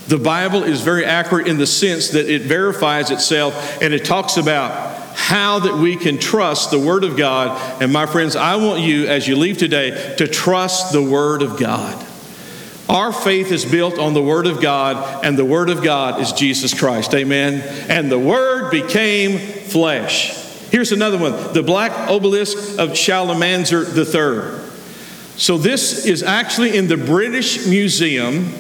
The 0.08 0.18
Bible 0.18 0.64
is 0.64 0.80
very 0.80 1.04
accurate 1.04 1.46
in 1.46 1.58
the 1.58 1.66
sense 1.66 2.10
that 2.10 2.28
it 2.28 2.42
verifies 2.42 3.10
itself 3.10 3.80
and 3.80 3.94
it 3.94 4.04
talks 4.04 4.36
about 4.36 4.96
how 5.14 5.60
that 5.60 5.74
we 5.74 5.96
can 5.96 6.18
trust 6.18 6.70
the 6.70 6.78
Word 6.78 7.04
of 7.04 7.16
God. 7.16 7.82
And 7.82 7.92
my 7.92 8.06
friends, 8.06 8.34
I 8.34 8.56
want 8.56 8.80
you, 8.80 9.06
as 9.06 9.28
you 9.28 9.36
leave 9.36 9.58
today, 9.58 10.14
to 10.16 10.26
trust 10.26 10.92
the 10.92 11.02
Word 11.02 11.42
of 11.42 11.58
God. 11.58 12.06
Our 12.88 13.12
faith 13.12 13.52
is 13.52 13.64
built 13.64 13.98
on 14.00 14.14
the 14.14 14.22
Word 14.22 14.46
of 14.46 14.60
God, 14.60 15.24
and 15.24 15.38
the 15.38 15.44
Word 15.44 15.70
of 15.70 15.84
God 15.84 16.20
is 16.20 16.32
Jesus 16.32 16.74
Christ. 16.74 17.14
Amen. 17.14 17.60
And 17.88 18.10
the 18.10 18.18
Word 18.18 18.72
became 18.72 19.38
flesh. 19.38 20.36
Here's 20.70 20.90
another 20.90 21.18
one 21.18 21.52
the 21.52 21.62
black 21.62 21.92
obelisk 22.08 22.78
of 22.78 22.96
Shalmaneser 22.96 23.84
III. 23.84 24.59
So, 25.40 25.56
this 25.56 26.04
is 26.04 26.22
actually 26.22 26.76
in 26.76 26.86
the 26.86 26.98
British 26.98 27.66
Museum. 27.66 28.52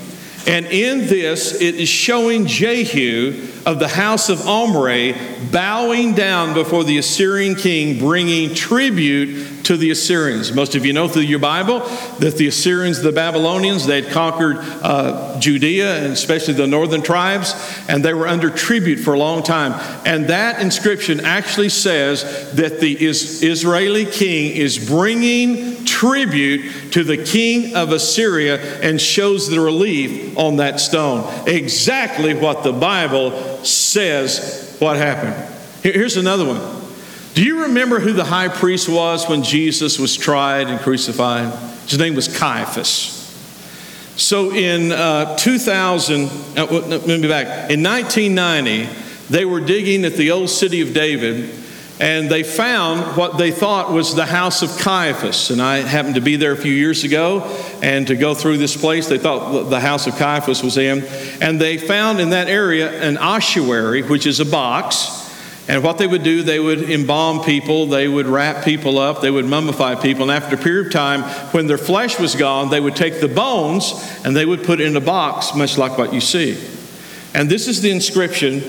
And 0.46 0.64
in 0.64 1.00
this, 1.00 1.60
it 1.60 1.74
is 1.74 1.90
showing 1.90 2.46
Jehu 2.46 3.46
of 3.66 3.78
the 3.78 3.86
house 3.86 4.30
of 4.30 4.40
Omri 4.48 5.14
bowing 5.52 6.14
down 6.14 6.54
before 6.54 6.82
the 6.82 6.96
Assyrian 6.96 7.54
king, 7.54 7.98
bringing 7.98 8.54
tribute 8.54 9.64
to 9.64 9.76
the 9.76 9.90
Assyrians. 9.90 10.52
Most 10.52 10.74
of 10.74 10.86
you 10.86 10.94
know 10.94 11.06
through 11.06 11.22
your 11.22 11.38
Bible 11.38 11.80
that 12.20 12.36
the 12.38 12.48
Assyrians, 12.48 13.02
the 13.02 13.12
Babylonians, 13.12 13.84
they 13.84 14.00
had 14.00 14.10
conquered 14.10 14.56
uh, 14.58 15.38
Judea 15.38 16.02
and 16.02 16.14
especially 16.14 16.54
the 16.54 16.66
northern 16.66 17.02
tribes, 17.02 17.54
and 17.90 18.02
they 18.02 18.14
were 18.14 18.26
under 18.26 18.48
tribute 18.48 19.00
for 19.00 19.12
a 19.12 19.18
long 19.18 19.42
time. 19.42 19.74
And 20.06 20.28
that 20.28 20.62
inscription 20.62 21.20
actually 21.20 21.68
says 21.68 22.54
that 22.54 22.80
the 22.80 22.94
Israeli 22.94 24.06
king 24.06 24.56
is 24.56 24.88
bringing 24.88 25.84
tribute 26.00 26.92
to 26.92 27.04
the 27.04 27.18
king 27.18 27.76
of 27.76 27.92
Assyria 27.92 28.56
and 28.80 28.98
shows 28.98 29.50
the 29.50 29.60
relief 29.60 30.34
on 30.38 30.56
that 30.56 30.80
stone. 30.80 31.30
Exactly 31.46 32.32
what 32.32 32.62
the 32.64 32.72
Bible 32.72 33.62
says 33.64 34.76
what 34.78 34.96
happened. 34.96 35.34
Here's 35.82 36.16
another 36.16 36.46
one. 36.46 36.60
Do 37.34 37.44
you 37.44 37.64
remember 37.64 38.00
who 38.00 38.14
the 38.14 38.24
high 38.24 38.48
priest 38.48 38.88
was 38.88 39.28
when 39.28 39.42
Jesus 39.42 39.98
was 39.98 40.16
tried 40.16 40.68
and 40.68 40.80
crucified? 40.80 41.52
His 41.86 41.98
name 41.98 42.14
was 42.14 42.34
Caiaphas. 42.34 43.18
So 44.16 44.52
in 44.54 44.92
uh, 44.92 45.36
2000, 45.36 46.30
uh, 46.56 46.64
let 46.64 47.06
me 47.06 47.28
back. 47.28 47.70
In 47.70 47.82
1990, 47.82 48.88
they 49.28 49.44
were 49.44 49.60
digging 49.60 50.06
at 50.06 50.14
the 50.14 50.30
old 50.30 50.48
city 50.48 50.80
of 50.80 50.94
David 50.94 51.59
and 52.00 52.30
they 52.30 52.42
found 52.42 53.14
what 53.14 53.36
they 53.36 53.50
thought 53.50 53.92
was 53.92 54.14
the 54.14 54.24
house 54.24 54.62
of 54.62 54.70
Caiaphas. 54.78 55.50
And 55.50 55.60
I 55.60 55.80
happened 55.80 56.14
to 56.14 56.22
be 56.22 56.36
there 56.36 56.52
a 56.52 56.56
few 56.56 56.72
years 56.72 57.04
ago 57.04 57.42
and 57.82 58.06
to 58.06 58.16
go 58.16 58.34
through 58.34 58.56
this 58.56 58.74
place. 58.74 59.06
They 59.06 59.18
thought 59.18 59.68
the 59.68 59.80
house 59.80 60.06
of 60.06 60.16
Caiaphas 60.16 60.62
was 60.62 60.78
in. 60.78 61.04
And 61.42 61.60
they 61.60 61.76
found 61.76 62.18
in 62.18 62.30
that 62.30 62.48
area 62.48 62.90
an 63.02 63.18
ossuary, 63.18 64.02
which 64.02 64.26
is 64.26 64.40
a 64.40 64.46
box. 64.46 65.28
And 65.68 65.84
what 65.84 65.98
they 65.98 66.06
would 66.06 66.22
do, 66.22 66.42
they 66.42 66.58
would 66.58 66.90
embalm 66.90 67.44
people, 67.44 67.84
they 67.84 68.08
would 68.08 68.26
wrap 68.26 68.64
people 68.64 68.98
up, 68.98 69.20
they 69.20 69.30
would 69.30 69.44
mummify 69.44 70.00
people. 70.00 70.22
And 70.22 70.30
after 70.30 70.56
a 70.56 70.58
period 70.58 70.86
of 70.86 70.92
time, 70.94 71.22
when 71.52 71.66
their 71.66 71.78
flesh 71.78 72.18
was 72.18 72.34
gone, 72.34 72.70
they 72.70 72.80
would 72.80 72.96
take 72.96 73.20
the 73.20 73.28
bones 73.28 73.92
and 74.24 74.34
they 74.34 74.46
would 74.46 74.64
put 74.64 74.80
it 74.80 74.86
in 74.86 74.96
a 74.96 75.02
box, 75.02 75.54
much 75.54 75.76
like 75.76 75.98
what 75.98 76.14
you 76.14 76.22
see. 76.22 76.58
And 77.34 77.50
this 77.50 77.68
is 77.68 77.82
the 77.82 77.90
inscription 77.90 78.62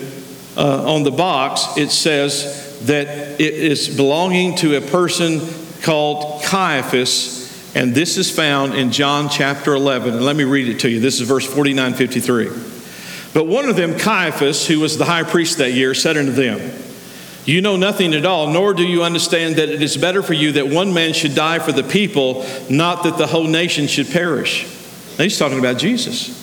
uh, 0.54 0.92
on 0.94 1.02
the 1.02 1.10
box. 1.10 1.78
It 1.78 1.90
says, 1.90 2.71
that 2.86 3.40
it 3.40 3.54
is 3.54 3.94
belonging 3.94 4.56
to 4.56 4.76
a 4.76 4.80
person 4.80 5.40
called 5.82 6.42
Caiaphas, 6.44 7.74
and 7.74 7.94
this 7.94 8.18
is 8.18 8.34
found 8.34 8.74
in 8.74 8.92
John 8.92 9.28
chapter 9.28 9.74
11. 9.74 10.14
And 10.14 10.24
let 10.24 10.36
me 10.36 10.44
read 10.44 10.68
it 10.68 10.80
to 10.80 10.90
you. 10.90 11.00
This 11.00 11.20
is 11.20 11.28
verse 11.28 11.46
49 11.46 11.94
53. 11.94 12.48
But 13.34 13.46
one 13.46 13.68
of 13.68 13.76
them, 13.76 13.98
Caiaphas, 13.98 14.66
who 14.66 14.80
was 14.80 14.98
the 14.98 15.06
high 15.06 15.22
priest 15.22 15.58
that 15.58 15.72
year, 15.72 15.94
said 15.94 16.16
unto 16.16 16.32
them, 16.32 16.60
You 17.46 17.62
know 17.62 17.76
nothing 17.76 18.12
at 18.12 18.26
all, 18.26 18.48
nor 18.48 18.74
do 18.74 18.86
you 18.86 19.02
understand 19.02 19.56
that 19.56 19.70
it 19.70 19.82
is 19.82 19.96
better 19.96 20.22
for 20.22 20.34
you 20.34 20.52
that 20.52 20.68
one 20.68 20.92
man 20.92 21.14
should 21.14 21.34
die 21.34 21.58
for 21.58 21.72
the 21.72 21.82
people, 21.82 22.46
not 22.68 23.04
that 23.04 23.16
the 23.16 23.26
whole 23.26 23.46
nation 23.46 23.86
should 23.86 24.10
perish. 24.10 24.64
Now 25.18 25.24
he's 25.24 25.38
talking 25.38 25.58
about 25.58 25.78
Jesus. 25.78 26.41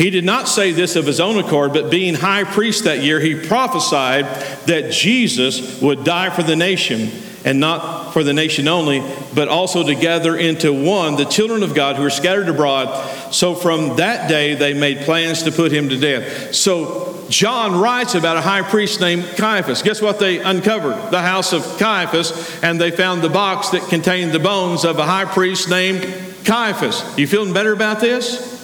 He 0.00 0.08
did 0.08 0.24
not 0.24 0.48
say 0.48 0.72
this 0.72 0.96
of 0.96 1.04
his 1.04 1.20
own 1.20 1.36
accord, 1.36 1.74
but 1.74 1.90
being 1.90 2.14
high 2.14 2.44
priest 2.44 2.84
that 2.84 3.02
year, 3.02 3.20
he 3.20 3.34
prophesied 3.34 4.24
that 4.64 4.92
Jesus 4.92 5.78
would 5.82 6.04
die 6.04 6.30
for 6.30 6.42
the 6.42 6.56
nation, 6.56 7.10
and 7.44 7.60
not 7.60 8.12
for 8.14 8.24
the 8.24 8.32
nation 8.32 8.66
only, 8.66 9.02
but 9.34 9.48
also 9.48 9.86
to 9.86 9.94
gather 9.94 10.38
into 10.38 10.72
one 10.72 11.16
the 11.16 11.26
children 11.26 11.62
of 11.62 11.74
God 11.74 11.96
who 11.96 12.02
are 12.02 12.08
scattered 12.08 12.48
abroad. 12.48 12.88
So 13.30 13.54
from 13.54 13.96
that 13.96 14.26
day, 14.26 14.54
they 14.54 14.72
made 14.72 15.00
plans 15.00 15.42
to 15.42 15.52
put 15.52 15.70
him 15.70 15.90
to 15.90 15.98
death. 15.98 16.54
So 16.54 17.22
John 17.28 17.78
writes 17.78 18.14
about 18.14 18.38
a 18.38 18.40
high 18.40 18.62
priest 18.62 19.02
named 19.02 19.24
Caiaphas. 19.36 19.82
Guess 19.82 20.00
what 20.00 20.18
they 20.18 20.38
uncovered? 20.38 21.10
The 21.10 21.20
house 21.20 21.52
of 21.52 21.62
Caiaphas, 21.78 22.62
and 22.62 22.80
they 22.80 22.90
found 22.90 23.20
the 23.20 23.28
box 23.28 23.68
that 23.68 23.86
contained 23.90 24.32
the 24.32 24.38
bones 24.38 24.86
of 24.86 24.98
a 24.98 25.04
high 25.04 25.26
priest 25.26 25.68
named 25.68 26.04
Caiaphas. 26.46 27.18
You 27.18 27.26
feeling 27.26 27.52
better 27.52 27.74
about 27.74 28.00
this? 28.00 28.59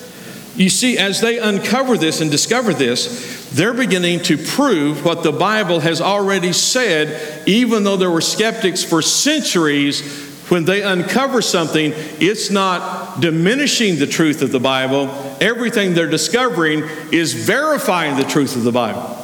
You 0.57 0.71
see, 0.71 0.97
as 0.97 1.21
they 1.21 1.39
uncover 1.39 1.99
this 1.99 2.23
and 2.23 2.31
discover 2.31 2.73
this, 2.73 3.51
they're 3.53 3.75
beginning 3.75 4.21
to 4.25 4.39
prove 4.39 5.05
what 5.05 5.23
the 5.23 5.33
Bible 5.33 5.81
has 5.81 6.01
already 6.01 6.55
said, 6.55 7.47
even 7.47 7.85
though 7.85 7.99
there 7.99 8.11
were 8.11 8.23
skeptics 8.23 8.83
for 8.83 9.03
centuries. 9.03 10.25
When 10.49 10.65
they 10.65 10.83
uncover 10.83 11.43
something, 11.43 11.93
it's 11.95 12.51
not 12.51 13.21
diminishing 13.21 13.99
the 13.99 14.07
truth 14.07 14.41
of 14.41 14.51
the 14.51 14.61
Bible. 14.61 15.37
Everything 15.41 15.93
they're 15.93 16.07
discovering 16.07 16.85
is 17.13 17.35
verifying 17.35 18.17
the 18.17 18.25
truth 18.25 18.57
of 18.57 18.63
the 18.63 18.73
Bible. 18.73 19.15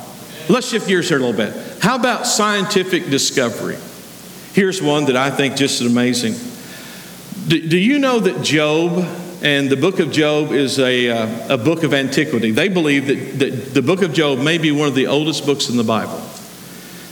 Let's 0.48 0.68
shift 0.68 0.86
gears 0.86 1.08
here 1.08 1.18
a 1.18 1.20
little 1.24 1.36
bit. 1.36 1.54
How 1.80 1.96
about 1.96 2.26
scientific 2.26 3.08
discovery? 3.08 3.78
Here's 4.52 4.82
one 4.82 5.06
that 5.06 5.16
I 5.16 5.30
think 5.30 5.56
just 5.56 5.80
is 5.80 5.90
amazing. 5.90 6.34
Do, 7.48 7.68
do 7.68 7.78
you 7.78 7.98
know 7.98 8.20
that 8.20 8.42
Job 8.42 9.06
and 9.42 9.68
the 9.68 9.76
book 9.76 9.98
of 9.98 10.12
Job 10.12 10.52
is 10.52 10.78
a, 10.78 11.10
uh, 11.10 11.54
a 11.54 11.58
book 11.58 11.82
of 11.82 11.92
antiquity. 11.92 12.52
They 12.52 12.68
believe 12.68 13.08
that, 13.08 13.38
that 13.40 13.74
the 13.74 13.82
book 13.82 14.02
of 14.02 14.12
Job 14.12 14.38
may 14.38 14.56
be 14.56 14.70
one 14.70 14.86
of 14.86 14.94
the 14.94 15.08
oldest 15.08 15.44
books 15.44 15.68
in 15.68 15.76
the 15.76 15.84
Bible. 15.84 16.22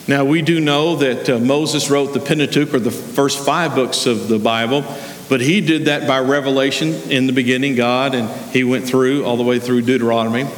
Now, 0.06 0.24
we 0.24 0.40
do 0.40 0.60
know 0.60 0.96
that 0.96 1.28
uh, 1.28 1.38
Moses 1.40 1.90
wrote 1.90 2.14
the 2.14 2.20
Pentateuch, 2.20 2.72
or 2.72 2.78
the 2.78 2.92
first 2.92 3.44
five 3.44 3.74
books 3.74 4.06
of 4.06 4.28
the 4.28 4.38
Bible, 4.38 4.84
but 5.28 5.40
he 5.40 5.60
did 5.60 5.86
that 5.86 6.06
by 6.06 6.20
revelation 6.20 6.94
in 7.10 7.26
the 7.26 7.32
beginning, 7.32 7.74
God, 7.74 8.14
and 8.14 8.28
he 8.52 8.62
went 8.62 8.86
through 8.86 9.24
all 9.24 9.36
the 9.36 9.42
way 9.42 9.58
through 9.58 9.82
Deuteronomy. 9.82 10.48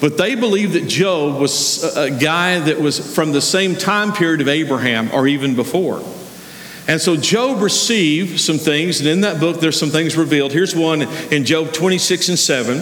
But 0.00 0.18
they 0.18 0.36
believe 0.36 0.74
that 0.74 0.86
Job 0.86 1.40
was 1.40 1.82
a 1.96 2.10
guy 2.10 2.60
that 2.60 2.80
was 2.80 3.14
from 3.14 3.32
the 3.32 3.40
same 3.40 3.74
time 3.74 4.12
period 4.12 4.40
of 4.40 4.46
Abraham 4.46 5.10
or 5.12 5.26
even 5.26 5.56
before. 5.56 6.00
And 6.88 6.98
so 6.98 7.18
Job 7.18 7.60
received 7.60 8.40
some 8.40 8.56
things, 8.56 9.00
and 9.00 9.08
in 9.08 9.20
that 9.20 9.38
book, 9.38 9.60
there's 9.60 9.78
some 9.78 9.90
things 9.90 10.16
revealed. 10.16 10.52
Here's 10.52 10.74
one 10.74 11.02
in 11.30 11.44
Job 11.44 11.74
26 11.74 12.30
and 12.30 12.38
7. 12.38 12.78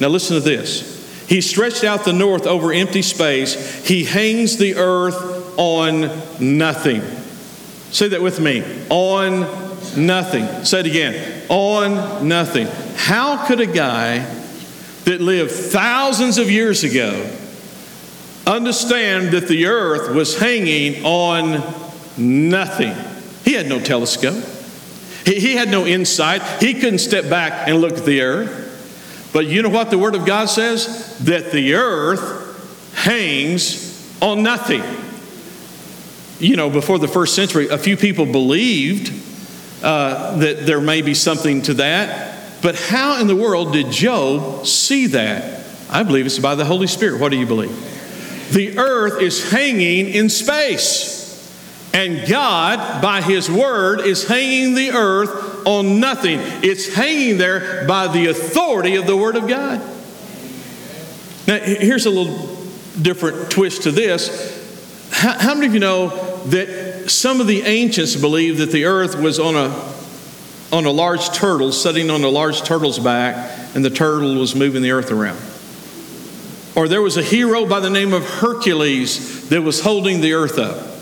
Now, 0.00 0.08
listen 0.08 0.34
to 0.34 0.40
this. 0.40 0.92
He 1.28 1.40
stretched 1.40 1.84
out 1.84 2.04
the 2.04 2.12
north 2.12 2.46
over 2.48 2.72
empty 2.72 3.00
space, 3.00 3.86
he 3.86 4.04
hangs 4.04 4.56
the 4.58 4.74
earth 4.74 5.56
on 5.56 6.10
nothing. 6.40 7.00
Say 7.92 8.08
that 8.08 8.20
with 8.20 8.40
me 8.40 8.64
on 8.90 9.42
nothing. 9.96 10.64
Say 10.64 10.80
it 10.80 10.86
again 10.86 11.42
on 11.48 12.26
nothing. 12.26 12.66
How 12.96 13.46
could 13.46 13.60
a 13.60 13.66
guy 13.66 14.18
that 15.04 15.20
lived 15.20 15.52
thousands 15.52 16.38
of 16.38 16.50
years 16.50 16.82
ago 16.82 17.30
understand 18.46 19.28
that 19.28 19.46
the 19.46 19.66
earth 19.66 20.12
was 20.12 20.36
hanging 20.36 21.04
on 21.04 21.62
nothing? 22.18 23.13
He 23.44 23.52
had 23.52 23.68
no 23.68 23.80
telescope. 23.80 24.42
He, 25.24 25.40
he 25.40 25.54
had 25.54 25.68
no 25.68 25.86
insight. 25.86 26.42
He 26.62 26.74
couldn't 26.74 26.98
step 26.98 27.28
back 27.28 27.68
and 27.68 27.80
look 27.80 27.98
at 27.98 28.04
the 28.04 28.22
earth. 28.22 29.30
But 29.32 29.46
you 29.46 29.62
know 29.62 29.68
what 29.68 29.90
the 29.90 29.98
Word 29.98 30.14
of 30.14 30.24
God 30.24 30.46
says? 30.46 31.18
That 31.24 31.50
the 31.50 31.74
earth 31.74 32.94
hangs 32.94 34.18
on 34.22 34.42
nothing. 34.42 34.82
You 36.38 36.56
know, 36.56 36.70
before 36.70 36.98
the 36.98 37.08
first 37.08 37.34
century, 37.34 37.68
a 37.68 37.78
few 37.78 37.96
people 37.96 38.26
believed 38.26 39.12
uh, 39.82 40.36
that 40.38 40.66
there 40.66 40.80
may 40.80 41.02
be 41.02 41.14
something 41.14 41.62
to 41.62 41.74
that. 41.74 42.62
But 42.62 42.76
how 42.76 43.20
in 43.20 43.26
the 43.26 43.36
world 43.36 43.72
did 43.72 43.90
Job 43.90 44.66
see 44.66 45.08
that? 45.08 45.64
I 45.90 46.02
believe 46.02 46.26
it's 46.26 46.38
by 46.38 46.54
the 46.54 46.64
Holy 46.64 46.86
Spirit. 46.86 47.20
What 47.20 47.30
do 47.30 47.36
you 47.36 47.46
believe? 47.46 47.76
The 48.52 48.78
earth 48.78 49.20
is 49.20 49.50
hanging 49.50 50.08
in 50.08 50.28
space. 50.28 51.23
And 51.94 52.28
God, 52.28 53.00
by 53.00 53.22
His 53.22 53.48
Word, 53.48 54.00
is 54.00 54.26
hanging 54.26 54.74
the 54.74 54.90
earth 54.90 55.64
on 55.64 56.00
nothing. 56.00 56.40
It's 56.40 56.92
hanging 56.92 57.38
there 57.38 57.86
by 57.86 58.08
the 58.08 58.26
authority 58.26 58.96
of 58.96 59.06
the 59.06 59.16
Word 59.16 59.36
of 59.36 59.46
God. 59.46 59.80
Now, 61.46 61.60
here's 61.60 62.06
a 62.06 62.10
little 62.10 62.58
different 63.00 63.48
twist 63.50 63.84
to 63.84 63.92
this. 63.92 65.08
How, 65.12 65.38
how 65.38 65.54
many 65.54 65.68
of 65.68 65.74
you 65.74 65.80
know 65.80 66.08
that 66.46 67.10
some 67.10 67.40
of 67.40 67.46
the 67.46 67.62
ancients 67.62 68.16
believed 68.16 68.58
that 68.58 68.72
the 68.72 68.86
earth 68.86 69.16
was 69.16 69.38
on 69.38 69.54
a 69.54 69.94
on 70.72 70.86
a 70.86 70.90
large 70.90 71.28
turtle, 71.28 71.70
sitting 71.70 72.10
on 72.10 72.24
a 72.24 72.28
large 72.28 72.62
turtle's 72.62 72.98
back, 72.98 73.36
and 73.76 73.84
the 73.84 73.90
turtle 73.90 74.34
was 74.34 74.56
moving 74.56 74.82
the 74.82 74.90
earth 74.90 75.12
around. 75.12 75.38
Or 76.74 76.88
there 76.88 77.02
was 77.02 77.16
a 77.16 77.22
hero 77.22 77.64
by 77.64 77.78
the 77.78 77.90
name 77.90 78.12
of 78.12 78.28
Hercules 78.28 79.48
that 79.50 79.62
was 79.62 79.80
holding 79.82 80.20
the 80.20 80.32
earth 80.32 80.58
up. 80.58 80.93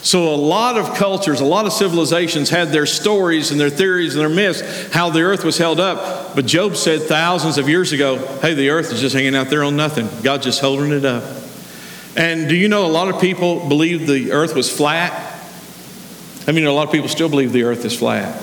So, 0.00 0.32
a 0.32 0.36
lot 0.36 0.78
of 0.78 0.94
cultures, 0.94 1.40
a 1.40 1.44
lot 1.44 1.66
of 1.66 1.72
civilizations 1.72 2.50
had 2.50 2.68
their 2.68 2.86
stories 2.86 3.50
and 3.50 3.58
their 3.58 3.70
theories 3.70 4.14
and 4.14 4.20
their 4.20 4.28
myths 4.28 4.92
how 4.92 5.10
the 5.10 5.22
earth 5.22 5.42
was 5.42 5.58
held 5.58 5.80
up. 5.80 6.36
But 6.36 6.46
Job 6.46 6.76
said 6.76 7.02
thousands 7.02 7.58
of 7.58 7.68
years 7.68 7.92
ago, 7.92 8.16
hey, 8.40 8.54
the 8.54 8.70
earth 8.70 8.92
is 8.92 9.00
just 9.00 9.14
hanging 9.14 9.34
out 9.34 9.48
there 9.48 9.64
on 9.64 9.76
nothing. 9.76 10.08
God's 10.22 10.44
just 10.44 10.60
holding 10.60 10.92
it 10.92 11.04
up. 11.04 11.24
And 12.16 12.48
do 12.48 12.54
you 12.54 12.68
know 12.68 12.86
a 12.86 12.88
lot 12.88 13.08
of 13.08 13.20
people 13.20 13.68
believe 13.68 14.06
the 14.06 14.32
earth 14.32 14.54
was 14.54 14.74
flat? 14.74 15.12
I 16.46 16.52
mean, 16.52 16.64
a 16.64 16.72
lot 16.72 16.86
of 16.86 16.92
people 16.92 17.08
still 17.08 17.28
believe 17.28 17.52
the 17.52 17.64
earth 17.64 17.84
is 17.84 17.98
flat. 17.98 18.40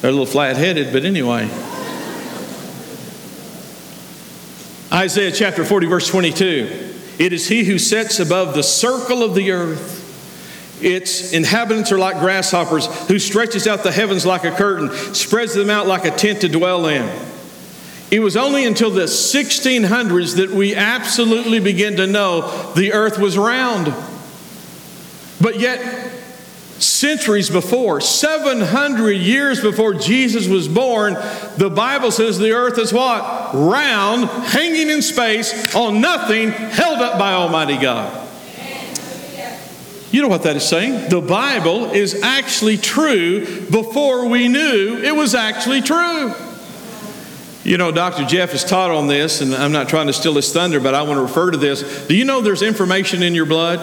They're 0.00 0.10
a 0.10 0.12
little 0.12 0.26
flat 0.26 0.56
headed, 0.56 0.92
but 0.92 1.04
anyway. 1.04 1.48
Isaiah 4.92 5.32
chapter 5.32 5.64
40, 5.64 5.86
verse 5.86 6.08
22. 6.08 6.94
It 7.18 7.32
is 7.32 7.48
he 7.48 7.64
who 7.64 7.78
sits 7.78 8.18
above 8.18 8.54
the 8.54 8.62
circle 8.62 9.22
of 9.22 9.34
the 9.34 9.52
earth. 9.52 10.01
Its 10.82 11.32
inhabitants 11.32 11.92
are 11.92 11.98
like 11.98 12.18
grasshoppers, 12.18 12.86
who 13.08 13.18
stretches 13.18 13.66
out 13.66 13.82
the 13.82 13.92
heavens 13.92 14.26
like 14.26 14.44
a 14.44 14.50
curtain, 14.50 14.90
spreads 15.14 15.54
them 15.54 15.70
out 15.70 15.86
like 15.86 16.04
a 16.04 16.10
tent 16.10 16.40
to 16.40 16.48
dwell 16.48 16.86
in. 16.86 17.08
It 18.10 18.20
was 18.20 18.36
only 18.36 18.66
until 18.66 18.90
the 18.90 19.04
1600s 19.04 20.36
that 20.36 20.50
we 20.50 20.74
absolutely 20.74 21.60
began 21.60 21.96
to 21.96 22.06
know 22.06 22.72
the 22.74 22.92
earth 22.92 23.18
was 23.18 23.38
round. 23.38 23.94
But 25.40 25.58
yet, 25.58 26.12
centuries 26.78 27.48
before, 27.48 28.00
700 28.00 29.12
years 29.12 29.60
before 29.60 29.94
Jesus 29.94 30.46
was 30.46 30.68
born, 30.68 31.14
the 31.56 31.70
Bible 31.70 32.10
says 32.10 32.38
the 32.38 32.52
earth 32.52 32.78
is 32.78 32.92
what? 32.92 33.54
Round, 33.54 34.24
hanging 34.26 34.90
in 34.90 35.00
space, 35.00 35.74
on 35.74 36.00
nothing, 36.00 36.50
held 36.50 36.98
up 36.98 37.18
by 37.18 37.32
Almighty 37.32 37.78
God. 37.78 38.28
You 40.12 40.20
know 40.20 40.28
what 40.28 40.42
that 40.42 40.56
is 40.56 40.68
saying? 40.68 41.08
The 41.08 41.22
Bible 41.22 41.86
is 41.86 42.22
actually 42.22 42.76
true 42.76 43.46
before 43.70 44.28
we 44.28 44.46
knew 44.46 44.98
it 45.02 45.16
was 45.16 45.34
actually 45.34 45.80
true. 45.80 46.34
You 47.64 47.78
know, 47.78 47.90
Dr. 47.90 48.26
Jeff 48.26 48.52
has 48.52 48.62
taught 48.62 48.90
on 48.90 49.06
this, 49.06 49.40
and 49.40 49.54
I'm 49.54 49.72
not 49.72 49.88
trying 49.88 50.08
to 50.08 50.12
steal 50.12 50.34
his 50.34 50.52
thunder, 50.52 50.80
but 50.80 50.94
I 50.94 51.00
want 51.02 51.16
to 51.16 51.22
refer 51.22 51.50
to 51.50 51.56
this. 51.56 52.06
Do 52.08 52.14
you 52.14 52.26
know 52.26 52.42
there's 52.42 52.60
information 52.60 53.22
in 53.22 53.34
your 53.34 53.46
blood? 53.46 53.78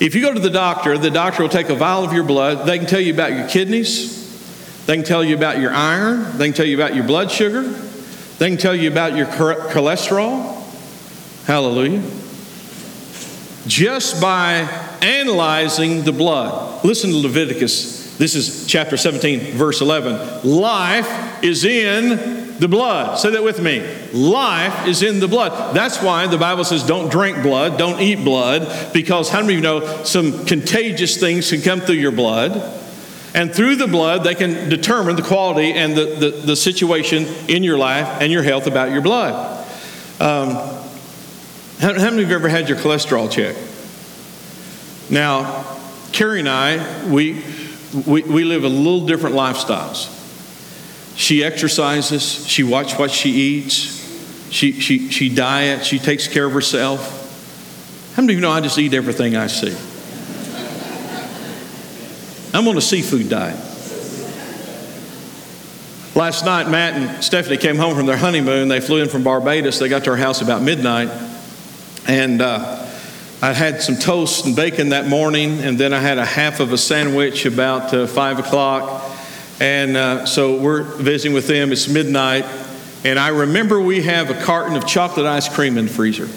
If 0.00 0.16
you 0.16 0.22
go 0.22 0.34
to 0.34 0.40
the 0.40 0.50
doctor, 0.50 0.98
the 0.98 1.10
doctor 1.10 1.44
will 1.44 1.48
take 1.48 1.68
a 1.68 1.76
vial 1.76 2.02
of 2.02 2.12
your 2.12 2.24
blood. 2.24 2.66
They 2.66 2.78
can 2.78 2.88
tell 2.88 3.00
you 3.00 3.14
about 3.14 3.32
your 3.32 3.46
kidneys, 3.46 4.24
they 4.86 4.96
can 4.96 5.04
tell 5.04 5.22
you 5.22 5.36
about 5.36 5.60
your 5.60 5.72
iron, 5.72 6.36
they 6.36 6.46
can 6.46 6.54
tell 6.54 6.66
you 6.66 6.74
about 6.74 6.96
your 6.96 7.04
blood 7.04 7.30
sugar, 7.30 7.62
they 7.62 8.48
can 8.48 8.58
tell 8.58 8.74
you 8.74 8.90
about 8.90 9.14
your 9.14 9.26
cholesterol. 9.26 10.62
Hallelujah 11.46 12.02
just 13.66 14.20
by 14.20 14.68
analyzing 15.02 16.04
the 16.04 16.12
blood. 16.12 16.84
Listen 16.84 17.10
to 17.10 17.16
Leviticus. 17.16 18.16
This 18.16 18.34
is 18.34 18.66
chapter 18.66 18.96
17, 18.96 19.56
verse 19.56 19.80
11. 19.80 20.48
Life 20.48 21.42
is 21.42 21.64
in 21.64 22.58
the 22.58 22.68
blood. 22.68 23.18
Say 23.18 23.30
that 23.30 23.42
with 23.42 23.60
me. 23.60 23.80
Life 24.12 24.86
is 24.86 25.02
in 25.02 25.18
the 25.18 25.28
blood. 25.28 25.74
That's 25.74 26.00
why 26.00 26.26
the 26.26 26.38
Bible 26.38 26.64
says 26.64 26.86
don't 26.86 27.10
drink 27.10 27.42
blood, 27.42 27.76
don't 27.78 28.00
eat 28.00 28.24
blood, 28.24 28.92
because 28.92 29.30
how 29.30 29.40
many 29.40 29.54
of 29.54 29.58
you 29.58 29.62
know 29.62 30.04
some 30.04 30.46
contagious 30.46 31.18
things 31.18 31.50
can 31.50 31.62
come 31.62 31.80
through 31.80 31.96
your 31.96 32.12
blood? 32.12 32.80
And 33.34 33.52
through 33.52 33.76
the 33.76 33.88
blood, 33.88 34.22
they 34.22 34.36
can 34.36 34.68
determine 34.68 35.16
the 35.16 35.22
quality 35.22 35.72
and 35.72 35.96
the, 35.96 36.04
the, 36.04 36.30
the 36.30 36.56
situation 36.56 37.26
in 37.48 37.64
your 37.64 37.76
life 37.76 38.20
and 38.20 38.30
your 38.30 38.44
health 38.44 38.68
about 38.68 38.92
your 38.92 39.02
blood. 39.02 39.66
Um, 40.20 40.83
how, 41.84 41.92
many 41.92 42.22
of 42.22 42.30
you 42.30 42.34
ever 42.34 42.48
had 42.48 42.66
your 42.66 42.78
cholesterol 42.78 43.30
checked? 43.30 43.58
Now, 45.10 45.66
Carrie 46.12 46.40
and 46.40 46.48
I, 46.48 47.06
we, 47.10 47.44
we, 48.06 48.22
we 48.22 48.44
live 48.44 48.64
a 48.64 48.70
little 48.70 49.04
different 49.04 49.36
lifestyles. 49.36 50.10
She 51.14 51.44
exercises, 51.44 52.48
she 52.48 52.62
watches 52.62 52.98
what 52.98 53.10
she 53.10 53.30
eats, 53.30 54.00
she, 54.50 54.80
she, 54.80 55.10
she 55.10 55.28
diets, 55.28 55.84
she 55.86 55.98
takes 55.98 56.26
care 56.26 56.46
of 56.46 56.52
herself. 56.54 58.14
How 58.16 58.22
many 58.22 58.32
of 58.32 58.38
you 58.38 58.40
know 58.40 58.50
I 58.50 58.62
just 58.62 58.78
eat 58.78 58.94
everything 58.94 59.36
I 59.36 59.48
see? 59.48 59.76
I'm 62.56 62.66
on 62.66 62.78
a 62.78 62.80
seafood 62.80 63.28
diet. 63.28 63.58
Last 66.16 66.46
night, 66.46 66.70
Matt 66.70 66.94
and 66.94 67.22
Stephanie 67.22 67.58
came 67.58 67.76
home 67.76 67.94
from 67.94 68.06
their 68.06 68.16
honeymoon. 68.16 68.68
They 68.68 68.80
flew 68.80 69.02
in 69.02 69.10
from 69.10 69.22
Barbados. 69.22 69.80
They 69.80 69.90
got 69.90 70.04
to 70.04 70.12
our 70.12 70.16
house 70.16 70.40
about 70.40 70.62
midnight. 70.62 71.10
And 72.06 72.42
uh, 72.42 72.86
I 73.40 73.52
had 73.52 73.82
some 73.82 73.96
toast 73.96 74.44
and 74.44 74.54
bacon 74.54 74.90
that 74.90 75.06
morning, 75.06 75.60
and 75.60 75.78
then 75.78 75.92
I 75.92 76.00
had 76.00 76.18
a 76.18 76.24
half 76.24 76.60
of 76.60 76.72
a 76.72 76.78
sandwich 76.78 77.46
about 77.46 77.94
uh, 77.94 78.06
5 78.06 78.38
o'clock. 78.40 79.10
And 79.60 79.96
uh, 79.96 80.26
so 80.26 80.56
we're 80.56 80.82
visiting 80.82 81.32
with 81.32 81.46
them. 81.46 81.72
It's 81.72 81.88
midnight. 81.88 82.44
And 83.04 83.18
I 83.18 83.28
remember 83.28 83.80
we 83.80 84.02
have 84.02 84.30
a 84.30 84.42
carton 84.42 84.76
of 84.76 84.86
chocolate 84.86 85.26
ice 85.26 85.48
cream 85.54 85.78
in 85.78 85.86
the 85.86 85.92
freezer. 85.92 86.28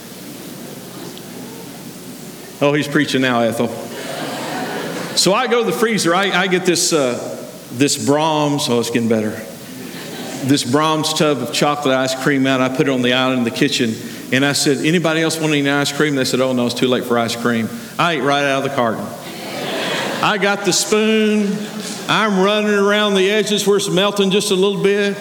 Oh, 2.60 2.73
he's 2.73 2.88
preaching 2.88 3.21
now, 3.21 3.41
Ethel. 3.41 3.67
So 5.17 5.34
I 5.34 5.47
go 5.47 5.63
to 5.63 5.71
the 5.71 5.77
freezer. 5.77 6.13
I, 6.15 6.32
I 6.32 6.47
get 6.47 6.65
this, 6.65 6.93
uh, 6.93 7.45
this 7.71 7.97
Braum's. 8.06 8.69
Oh, 8.69 8.80
it's 8.80 8.89
getting 8.89 9.10
better. 9.10 9.32
This 10.45 10.63
Braum's 10.63 11.13
tub 11.13 11.39
of 11.39 11.53
chocolate 11.53 11.95
ice 11.95 12.21
cream 12.23 12.45
out. 12.47 12.62
I 12.62 12.69
put 12.69 12.88
it 12.88 12.91
on 12.91 13.01
the 13.01 13.13
island 13.13 13.39
in 13.39 13.43
the 13.43 13.51
kitchen. 13.51 13.95
And 14.32 14.46
I 14.46 14.52
said, 14.54 14.86
anybody 14.86 15.22
else 15.22 15.40
want 15.40 15.54
any 15.54 15.70
ice 15.70 15.92
cream? 15.92 16.16
They 16.16 16.26
said, 16.26 16.42
oh 16.42 16.52
no, 16.52 16.66
it's 16.66 16.76
too 16.76 16.88
late 16.88 17.06
for 17.06 17.18
ice 17.18 17.36
cream. 17.36 17.70
I 17.98 18.13
ate 18.13 18.22
right 18.22 18.44
out 18.44 18.63
of 18.66 18.70
the 18.70 18.76
carton. 18.76 19.06
I 20.22 20.38
got 20.38 20.66
the 20.66 20.74
spoon. 20.74 21.56
I'm 22.10 22.44
running 22.44 22.74
around 22.74 23.13
the 23.13 23.30
edges 23.30 23.66
where 23.66 23.78
it's 23.78 23.90
melting 23.90 24.32
just 24.32 24.52
a 24.52 24.56
little 24.56 24.84
bit. 24.84 25.16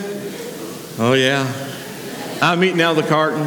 Oh 0.99 1.13
yeah. 1.13 1.47
I'm 2.43 2.63
eating 2.65 2.81
out 2.81 2.99
of 2.99 3.05
the 3.05 3.09
carton. 3.09 3.47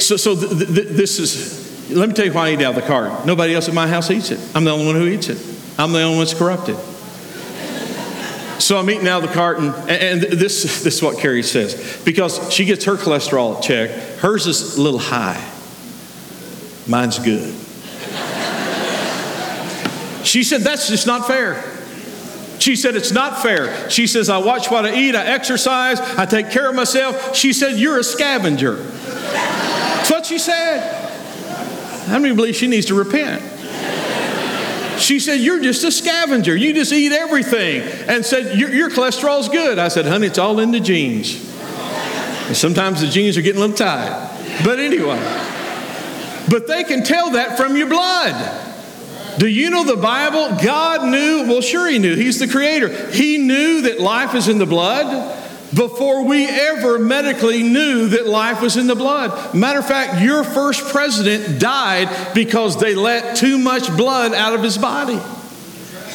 So, 0.00 0.16
so 0.16 0.34
th- 0.34 0.50
th- 0.50 0.88
this 0.88 1.18
is, 1.18 1.90
let 1.90 2.08
me 2.08 2.14
tell 2.14 2.26
you 2.26 2.32
why 2.32 2.48
I 2.48 2.52
eat 2.52 2.62
out 2.62 2.74
of 2.74 2.82
the 2.82 2.86
carton. 2.86 3.26
Nobody 3.26 3.54
else 3.54 3.68
at 3.68 3.74
my 3.74 3.86
house 3.86 4.10
eats 4.10 4.30
it. 4.30 4.40
I'm 4.54 4.64
the 4.64 4.70
only 4.70 4.86
one 4.86 4.96
who 4.96 5.06
eats 5.06 5.28
it. 5.28 5.38
I'm 5.78 5.92
the 5.92 6.02
only 6.02 6.18
one 6.18 6.26
that's 6.26 6.38
corrupted. 6.38 6.76
So 8.58 8.78
I'm 8.78 8.88
eating 8.88 9.08
out 9.08 9.22
of 9.22 9.28
the 9.28 9.34
carton, 9.34 9.74
and 9.88 10.22
this, 10.22 10.82
this 10.82 10.86
is 10.86 11.02
what 11.02 11.18
Carrie 11.18 11.42
says. 11.42 12.00
Because 12.04 12.52
she 12.52 12.64
gets 12.64 12.84
her 12.84 12.94
cholesterol 12.94 13.62
checked, 13.62 14.20
hers 14.20 14.46
is 14.46 14.76
a 14.76 14.82
little 14.82 15.00
high. 15.00 15.42
Mine's 16.86 17.18
good. 17.18 17.54
She 20.24 20.42
said, 20.42 20.62
That's 20.62 20.88
just 20.88 21.06
not 21.06 21.26
fair. 21.26 21.62
She 22.58 22.76
said, 22.76 22.96
It's 22.96 23.12
not 23.12 23.42
fair. 23.42 23.90
She 23.90 24.06
says, 24.06 24.28
I 24.28 24.38
watch 24.38 24.70
what 24.70 24.86
I 24.86 24.96
eat, 24.96 25.14
I 25.14 25.26
exercise, 25.26 26.00
I 26.00 26.26
take 26.26 26.50
care 26.50 26.68
of 26.68 26.74
myself. 26.74 27.36
She 27.36 27.52
said, 27.52 27.78
You're 27.78 27.98
a 27.98 28.04
scavenger. 28.04 28.76
That's 28.76 30.10
what 30.10 30.26
she 30.26 30.38
said. 30.38 31.02
How 32.06 32.18
many 32.18 32.34
believe 32.34 32.56
she 32.56 32.66
needs 32.66 32.86
to 32.86 32.94
repent? 32.94 33.42
She 34.98 35.20
said, 35.20 35.40
You're 35.40 35.60
just 35.60 35.84
a 35.84 35.90
scavenger. 35.90 36.56
You 36.56 36.72
just 36.72 36.92
eat 36.92 37.12
everything. 37.12 37.82
And 38.08 38.24
said, 38.24 38.58
Your, 38.58 38.72
your 38.72 38.90
cholesterol's 38.90 39.48
good. 39.48 39.78
I 39.78 39.88
said, 39.88 40.06
Honey, 40.06 40.26
it's 40.26 40.38
all 40.38 40.60
in 40.60 40.70
the 40.70 40.80
genes. 40.80 41.50
And 42.46 42.56
sometimes 42.56 43.00
the 43.00 43.08
genes 43.08 43.36
are 43.36 43.42
getting 43.42 43.60
a 43.60 43.66
little 43.66 43.76
tight. 43.76 44.62
But 44.64 44.78
anyway, 44.78 45.18
but 46.50 46.66
they 46.66 46.84
can 46.84 47.02
tell 47.02 47.30
that 47.30 47.56
from 47.56 47.76
your 47.76 47.88
blood. 47.88 48.62
Do 49.38 49.48
you 49.48 49.70
know 49.70 49.84
the 49.84 49.96
Bible? 49.96 50.56
God 50.62 51.08
knew, 51.08 51.44
well, 51.48 51.60
sure, 51.60 51.88
He 51.88 51.98
knew. 51.98 52.14
He's 52.14 52.38
the 52.38 52.46
creator. 52.46 52.88
He 53.10 53.38
knew 53.38 53.82
that 53.82 53.98
life 53.98 54.34
is 54.34 54.48
in 54.48 54.58
the 54.58 54.66
blood. 54.66 55.40
Before 55.74 56.24
we 56.24 56.46
ever 56.46 56.98
medically 56.98 57.62
knew 57.62 58.08
that 58.08 58.26
life 58.26 58.60
was 58.60 58.76
in 58.76 58.86
the 58.86 58.94
blood. 58.94 59.54
Matter 59.54 59.80
of 59.80 59.86
fact, 59.86 60.22
your 60.22 60.44
first 60.44 60.84
president 60.92 61.60
died 61.60 62.34
because 62.34 62.78
they 62.78 62.94
let 62.94 63.36
too 63.36 63.58
much 63.58 63.94
blood 63.96 64.32
out 64.32 64.54
of 64.54 64.62
his 64.62 64.78
body. 64.78 65.20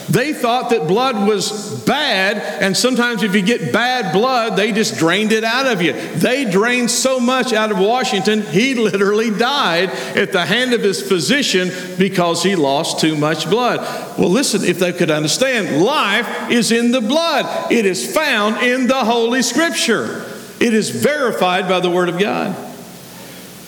They 0.09 0.33
thought 0.33 0.71
that 0.71 0.87
blood 0.87 1.27
was 1.27 1.83
bad, 1.85 2.37
and 2.37 2.75
sometimes 2.75 3.21
if 3.21 3.35
you 3.35 3.43
get 3.43 3.71
bad 3.71 4.11
blood, 4.11 4.57
they 4.57 4.71
just 4.71 4.97
drained 4.97 5.31
it 5.31 5.43
out 5.43 5.67
of 5.67 5.83
you. 5.83 5.93
They 5.93 6.49
drained 6.49 6.89
so 6.89 7.19
much 7.19 7.53
out 7.53 7.71
of 7.71 7.77
Washington, 7.77 8.41
he 8.41 8.73
literally 8.89 9.29
died 9.29 9.89
at 9.89 10.31
the 10.31 10.45
hand 10.45 10.73
of 10.73 10.81
his 10.81 11.07
physician 11.07 11.69
because 11.99 12.41
he 12.41 12.55
lost 12.55 12.99
too 12.99 13.15
much 13.15 13.47
blood. 13.49 13.79
Well, 14.17 14.29
listen, 14.29 14.63
if 14.63 14.79
they 14.79 14.93
could 14.93 15.11
understand, 15.11 15.83
life 15.83 16.49
is 16.49 16.71
in 16.71 16.89
the 16.91 17.01
blood, 17.01 17.71
it 17.71 17.85
is 17.85 18.11
found 18.11 18.57
in 18.63 18.87
the 18.87 19.05
Holy 19.05 19.43
Scripture, 19.43 20.25
it 20.59 20.73
is 20.73 20.89
verified 20.89 21.69
by 21.69 21.81
the 21.81 21.89
Word 21.89 22.09
of 22.09 22.17
God. 22.17 22.55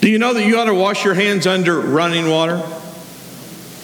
Do 0.02 0.10
you 0.10 0.18
know 0.18 0.34
that 0.34 0.48
you 0.48 0.58
ought 0.58 0.66
to 0.66 0.74
wash 0.74 1.06
your 1.06 1.14
hands 1.14 1.46
under 1.46 1.80
running 1.80 2.28
water? 2.28 2.64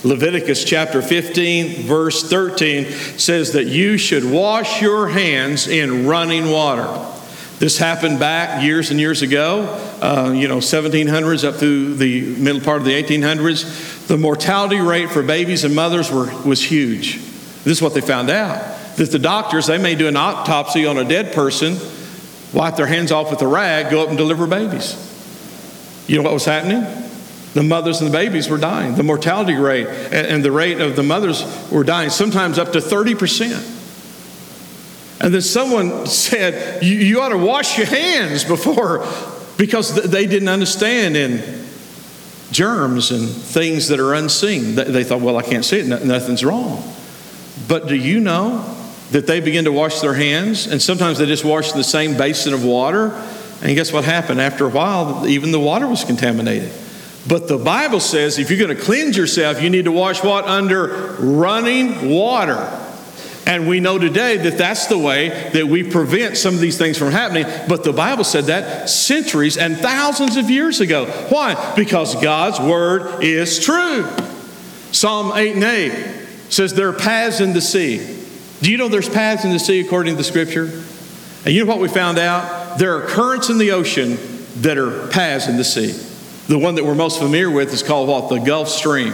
Leviticus 0.04 0.64
chapter 0.64 1.02
15, 1.02 1.84
verse 1.84 2.30
13 2.30 2.92
says 3.18 3.54
that 3.54 3.66
you 3.66 3.98
should 3.98 4.24
wash 4.24 4.82
your 4.82 5.08
hands 5.08 5.68
in 5.68 6.08
running 6.08 6.52
water. 6.52 7.14
This 7.60 7.80
happened 7.80 8.20
back 8.20 8.64
years 8.64 8.92
and 8.92 9.00
years 9.00 9.24
ago, 9.24 9.64
uh, 10.02 10.32
you 10.36 10.48
know, 10.48 10.58
1700s 10.58 11.44
up 11.44 11.56
through 11.56 11.96
the 11.96 12.22
middle 12.36 12.62
part 12.62 12.78
of 12.78 12.86
the 12.86 13.02
1800s. 13.02 14.06
The 14.08 14.18
mortality 14.18 14.80
rate 14.80 15.10
for 15.10 15.24
babies 15.24 15.64
and 15.64 15.76
mothers 15.76 16.12
were, 16.12 16.32
was 16.44 16.64
huge. 16.64 17.16
This 17.64 17.78
is 17.78 17.82
what 17.82 17.96
they 17.96 18.02
found 18.02 18.30
out 18.30 18.76
that 18.98 19.12
the 19.12 19.20
doctors, 19.20 19.68
they 19.68 19.78
may 19.78 19.96
do 19.96 20.08
an 20.08 20.18
autopsy 20.18 20.86
on 20.86 20.98
a 20.98 21.04
dead 21.04 21.34
person, 21.34 21.78
wipe 22.54 22.76
their 22.76 22.88
hands 22.88 23.12
off 23.12 23.30
with 23.30 23.42
a 23.42 23.48
rag, 23.48 23.92
go 23.92 24.02
up 24.04 24.10
and 24.10 24.18
deliver 24.18 24.46
babies. 24.46 24.96
You 26.08 26.18
know 26.18 26.24
what 26.24 26.34
was 26.34 26.46
happening? 26.46 27.07
The 27.58 27.64
mothers 27.64 28.02
and 28.02 28.08
the 28.08 28.16
babies 28.16 28.50
were 28.50 28.60
dying. 28.60 28.94
The 28.94 29.02
mortality 29.02 29.56
rate 29.56 29.88
and 29.88 30.46
the 30.46 30.52
rate 30.52 30.80
of 30.80 30.96
the 30.96 31.02
mothers 31.02 31.44
were 31.72 31.84
dying, 31.84 32.12
sometimes 32.12 32.60
up 32.60 32.72
to 32.74 32.78
30%. 32.78 33.74
And 35.20 35.34
then 35.34 35.42
someone 35.42 36.06
said, 36.06 36.84
You, 36.84 36.94
you 36.94 37.20
ought 37.20 37.30
to 37.30 37.38
wash 37.40 37.80
your 37.80 37.88
hands 37.88 38.44
before, 38.44 39.08
because 39.58 39.96
they 40.04 40.28
didn't 40.28 40.50
understand 40.50 41.18
in 41.18 41.66
germs 42.52 43.10
and 43.10 43.28
things 43.28 43.88
that 43.88 44.00
are 44.00 44.14
unseen. 44.14 44.76
They 44.76 45.04
thought, 45.04 45.22
Well, 45.22 45.38
I 45.38 45.42
can't 45.42 45.66
see 45.66 45.80
it, 45.80 45.88
nothing's 45.88 46.46
wrong. 46.46 46.84
But 47.68 47.88
do 47.88 47.96
you 47.96 48.20
know 48.20 48.72
that 49.10 49.26
they 49.26 49.40
begin 49.40 49.66
to 49.66 49.72
wash 49.72 50.00
their 50.02 50.14
hands? 50.14 50.68
And 50.68 50.80
sometimes 50.80 51.18
they 51.18 51.26
just 51.26 51.44
wash 51.44 51.72
in 51.72 51.78
the 51.80 51.84
same 51.84 52.18
basin 52.18 52.54
of 52.54 52.64
water. 52.64 53.20
And 53.64 53.76
guess 53.76 53.92
what 53.92 54.04
happened? 54.04 54.42
After 54.42 54.68
a 54.68 54.70
while, 54.70 55.26
even 55.26 55.52
the 55.52 55.60
water 55.60 55.88
was 55.88 56.04
contaminated. 56.04 56.72
But 57.28 57.48
the 57.48 57.58
Bible 57.58 58.00
says 58.00 58.40
if 58.40 58.50
you're 58.50 58.60
going 58.60 58.76
to 58.76 58.82
cleanse 58.82 59.18
yourself, 59.18 59.62
you 59.62 59.70
need 59.70 59.86
to 59.86 59.92
wash 59.92 60.24
what? 60.24 60.46
Under 60.46 61.16
running 61.20 62.10
water. 62.10 62.84
And 63.46 63.68
we 63.68 63.80
know 63.80 63.98
today 63.98 64.36
that 64.38 64.58
that's 64.58 64.88
the 64.88 64.98
way 64.98 65.30
that 65.54 65.66
we 65.68 65.90
prevent 65.90 66.36
some 66.36 66.54
of 66.54 66.60
these 66.60 66.78
things 66.78 66.98
from 66.98 67.12
happening. 67.12 67.46
But 67.70 67.86
the 67.86 67.94
Bible 67.94 68.26
said 68.26 68.46
that 68.46 68.90
centuries 68.90 69.58
and 69.58 69.78
thousands 69.78 70.36
of 70.36 70.50
years 70.50 70.82
ago. 70.82 71.06
Why? 71.30 71.74
Because 71.76 72.16
God's 72.22 72.60
word 72.60 73.24
is 73.24 73.64
true. 73.64 74.06
Psalm 74.92 75.32
8 75.34 75.56
and 75.56 75.64
8 75.64 75.92
says 76.50 76.74
there 76.74 76.90
are 76.90 76.94
paths 76.94 77.40
in 77.40 77.54
the 77.54 77.62
sea. 77.62 78.16
Do 78.62 78.72
you 78.72 78.78
know 78.78 78.90
there's 78.90 79.10
paths 79.10 79.46
in 79.46 79.52
the 79.52 79.60
sea 79.60 79.80
according 79.80 80.14
to 80.14 80.18
the 80.18 80.24
scripture? 80.24 80.84
And 81.46 81.54
you 81.54 81.64
know 81.64 81.70
what 81.70 81.80
we 81.80 81.88
found 81.88 82.18
out? 82.18 82.80
There 82.80 82.98
are 82.98 83.08
currents 83.08 83.50
in 83.50 83.60
the 83.60 83.72
ocean 83.72 84.18
that 84.58 84.78
are 84.78 85.08
paths 85.08 85.48
in 85.48 85.56
the 85.56 85.64
sea. 85.64 86.07
The 86.48 86.58
one 86.58 86.76
that 86.76 86.86
we're 86.86 86.96
most 86.96 87.20
familiar 87.20 87.52
with 87.52 87.74
is 87.74 87.84
called 87.84 88.08
what? 88.08 88.30
The 88.30 88.40
Gulf 88.40 88.70
Stream. 88.70 89.14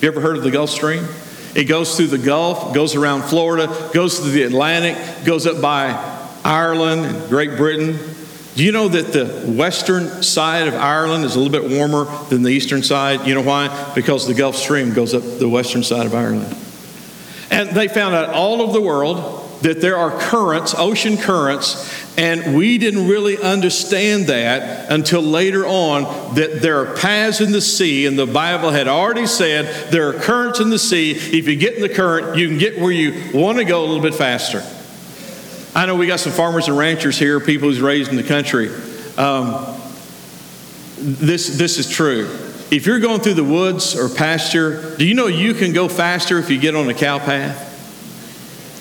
You 0.00 0.08
ever 0.08 0.20
heard 0.20 0.36
of 0.36 0.42
the 0.42 0.50
Gulf 0.50 0.70
Stream? 0.70 1.06
It 1.54 1.64
goes 1.64 1.96
through 1.96 2.08
the 2.08 2.18
Gulf, 2.18 2.74
goes 2.74 2.96
around 2.96 3.22
Florida, 3.22 3.90
goes 3.94 4.18
through 4.18 4.32
the 4.32 4.42
Atlantic, 4.42 5.24
goes 5.24 5.46
up 5.46 5.62
by 5.62 5.92
Ireland 6.44 7.06
and 7.06 7.28
Great 7.28 7.56
Britain. 7.56 7.96
Do 8.56 8.64
you 8.64 8.72
know 8.72 8.88
that 8.88 9.12
the 9.12 9.52
western 9.52 10.24
side 10.24 10.66
of 10.66 10.74
Ireland 10.74 11.24
is 11.24 11.36
a 11.36 11.40
little 11.40 11.52
bit 11.52 11.70
warmer 11.70 12.06
than 12.28 12.42
the 12.42 12.50
eastern 12.50 12.82
side? 12.82 13.24
You 13.24 13.36
know 13.36 13.42
why? 13.42 13.92
Because 13.94 14.26
the 14.26 14.34
Gulf 14.34 14.56
Stream 14.56 14.92
goes 14.92 15.14
up 15.14 15.22
the 15.38 15.48
western 15.48 15.84
side 15.84 16.06
of 16.06 16.14
Ireland. 16.14 16.56
And 17.52 17.70
they 17.70 17.86
found 17.86 18.16
out 18.16 18.30
all 18.30 18.60
over 18.60 18.72
the 18.72 18.80
world 18.80 19.62
that 19.62 19.80
there 19.80 19.96
are 19.96 20.10
currents, 20.18 20.74
ocean 20.76 21.16
currents, 21.16 22.03
and 22.16 22.56
we 22.56 22.78
didn't 22.78 23.08
really 23.08 23.36
understand 23.38 24.28
that 24.28 24.90
until 24.90 25.20
later 25.20 25.66
on 25.66 26.34
that 26.36 26.62
there 26.62 26.78
are 26.80 26.96
paths 26.96 27.40
in 27.40 27.50
the 27.50 27.60
sea, 27.60 28.06
and 28.06 28.16
the 28.16 28.26
Bible 28.26 28.70
had 28.70 28.86
already 28.86 29.26
said 29.26 29.90
there 29.90 30.08
are 30.08 30.12
currents 30.12 30.60
in 30.60 30.70
the 30.70 30.78
sea. 30.78 31.10
If 31.10 31.48
you 31.48 31.56
get 31.56 31.74
in 31.74 31.82
the 31.82 31.88
current, 31.88 32.36
you 32.36 32.48
can 32.48 32.58
get 32.58 32.78
where 32.78 32.92
you 32.92 33.30
want 33.36 33.58
to 33.58 33.64
go 33.64 33.84
a 33.84 33.86
little 33.86 34.02
bit 34.02 34.14
faster. 34.14 34.62
I 35.74 35.86
know 35.86 35.96
we 35.96 36.06
got 36.06 36.20
some 36.20 36.32
farmers 36.32 36.68
and 36.68 36.78
ranchers 36.78 37.18
here, 37.18 37.40
people 37.40 37.68
who's 37.68 37.80
raised 37.80 38.10
in 38.10 38.16
the 38.16 38.22
country. 38.22 38.68
Um, 39.16 39.74
this, 40.96 41.58
this 41.58 41.78
is 41.78 41.90
true. 41.90 42.26
If 42.70 42.86
you're 42.86 43.00
going 43.00 43.20
through 43.20 43.34
the 43.34 43.44
woods 43.44 43.96
or 43.96 44.08
pasture, 44.08 44.96
do 44.96 45.04
you 45.04 45.14
know 45.14 45.26
you 45.26 45.52
can 45.52 45.72
go 45.72 45.88
faster 45.88 46.38
if 46.38 46.48
you 46.48 46.60
get 46.60 46.76
on 46.76 46.88
a 46.88 46.94
cow 46.94 47.18
path? 47.18 47.72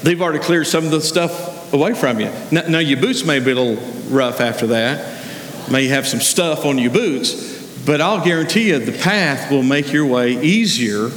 They've 0.03 0.21
already 0.21 0.39
cleared 0.39 0.67
some 0.67 0.85
of 0.85 0.91
the 0.91 1.01
stuff 1.01 1.52
away 1.73 1.93
from 1.93 2.19
you. 2.19 2.31
Now, 2.51 2.61
now, 2.67 2.79
your 2.79 3.01
boots 3.01 3.25
may 3.25 3.39
be 3.39 3.51
a 3.51 3.55
little 3.55 3.83
rough 4.09 4.39
after 4.39 4.67
that, 4.67 5.21
may 5.69 5.87
have 5.87 6.07
some 6.07 6.21
stuff 6.21 6.65
on 6.65 6.77
your 6.77 6.91
boots, 6.91 7.83
but 7.85 7.99
I'll 7.99 8.23
guarantee 8.23 8.69
you 8.69 8.79
the 8.79 8.97
path 8.97 9.51
will 9.51 9.63
make 9.63 9.91
your 9.91 10.05
way 10.05 10.41
easier 10.41 11.07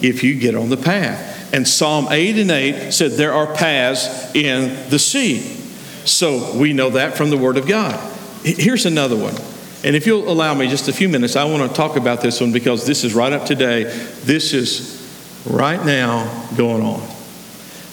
if 0.00 0.22
you 0.22 0.38
get 0.38 0.54
on 0.54 0.70
the 0.70 0.76
path. 0.76 1.52
And 1.52 1.66
Psalm 1.66 2.08
8 2.10 2.38
and 2.38 2.50
8 2.50 2.90
said 2.92 3.12
there 3.12 3.32
are 3.32 3.52
paths 3.54 4.34
in 4.34 4.90
the 4.90 4.98
sea. 4.98 5.40
So 6.06 6.56
we 6.56 6.72
know 6.72 6.90
that 6.90 7.16
from 7.16 7.30
the 7.30 7.36
Word 7.36 7.56
of 7.56 7.66
God. 7.66 7.94
Here's 8.44 8.86
another 8.86 9.16
one. 9.16 9.34
And 9.84 9.94
if 9.94 10.06
you'll 10.06 10.28
allow 10.30 10.54
me 10.54 10.68
just 10.68 10.88
a 10.88 10.92
few 10.92 11.08
minutes, 11.08 11.36
I 11.36 11.44
want 11.44 11.68
to 11.68 11.76
talk 11.76 11.96
about 11.96 12.20
this 12.20 12.40
one 12.40 12.52
because 12.52 12.86
this 12.86 13.04
is 13.04 13.14
right 13.14 13.32
up 13.32 13.44
today. 13.44 13.84
This 13.84 14.52
is 14.52 15.44
right 15.48 15.84
now 15.84 16.48
going 16.56 16.82
on. 16.82 17.15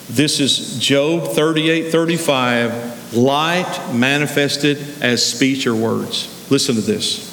This 0.08 0.38
is 0.38 0.78
Job 0.78 1.28
38 1.28 1.90
35, 1.90 3.14
light 3.14 3.90
manifested 3.94 4.78
as 5.00 5.24
speech 5.24 5.66
or 5.66 5.74
words. 5.74 6.50
Listen 6.50 6.74
to 6.74 6.82
this. 6.82 7.32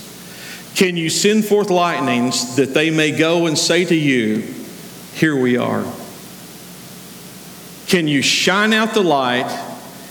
Can 0.75 0.95
you 0.95 1.09
send 1.09 1.43
forth 1.43 1.69
lightnings 1.69 2.55
that 2.55 2.73
they 2.73 2.89
may 2.89 3.11
go 3.11 3.45
and 3.45 3.57
say 3.57 3.83
to 3.83 3.95
you, 3.95 4.53
Here 5.13 5.35
we 5.35 5.57
are? 5.57 5.85
Can 7.87 8.07
you 8.07 8.21
shine 8.21 8.71
out 8.71 8.93
the 8.93 9.03
light 9.03 9.51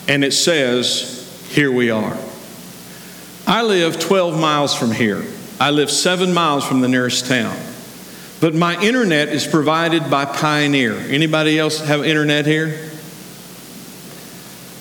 and 0.06 0.22
it 0.22 0.32
says, 0.32 1.48
Here 1.50 1.72
we 1.72 1.90
are? 1.90 2.16
I 3.46 3.62
live 3.62 3.98
12 3.98 4.38
miles 4.38 4.74
from 4.74 4.92
here. 4.92 5.24
I 5.58 5.70
live 5.70 5.90
seven 5.90 6.34
miles 6.34 6.66
from 6.66 6.82
the 6.82 6.88
nearest 6.88 7.26
town. 7.26 7.56
But 8.40 8.54
my 8.54 8.80
internet 8.80 9.28
is 9.28 9.46
provided 9.46 10.10
by 10.10 10.24
Pioneer. 10.24 10.94
Anybody 10.94 11.58
else 11.58 11.78
have 11.80 12.04
internet 12.04 12.46
here? 12.46 12.70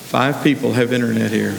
Five 0.07 0.41
people 0.43 0.71
have 0.73 0.93
internet 0.93 1.29
here. 1.31 1.51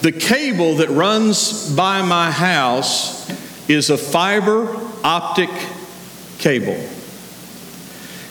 the 0.00 0.10
cable 0.10 0.76
that 0.76 0.88
runs 0.88 1.70
by 1.76 2.00
my 2.02 2.30
house 2.30 3.30
is 3.68 3.90
a 3.90 3.98
fiber 3.98 4.74
optic 5.04 5.50
cable. 6.38 6.76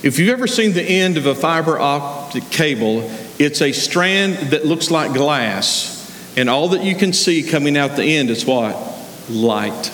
If 0.01 0.19
you've 0.19 0.29
ever 0.29 0.47
seen 0.47 0.73
the 0.73 0.83
end 0.83 1.17
of 1.17 1.27
a 1.27 1.35
fiber 1.35 1.79
optic 1.79 2.49
cable, 2.49 3.09
it's 3.39 3.61
a 3.61 3.71
strand 3.71 4.51
that 4.51 4.65
looks 4.65 4.91
like 4.91 5.13
glass, 5.13 6.33
and 6.35 6.49
all 6.49 6.69
that 6.69 6.83
you 6.83 6.95
can 6.95 7.13
see 7.13 7.43
coming 7.43 7.77
out 7.77 7.95
the 7.95 8.03
end 8.03 8.29
is 8.31 8.43
what? 8.43 8.75
Light. 9.29 9.91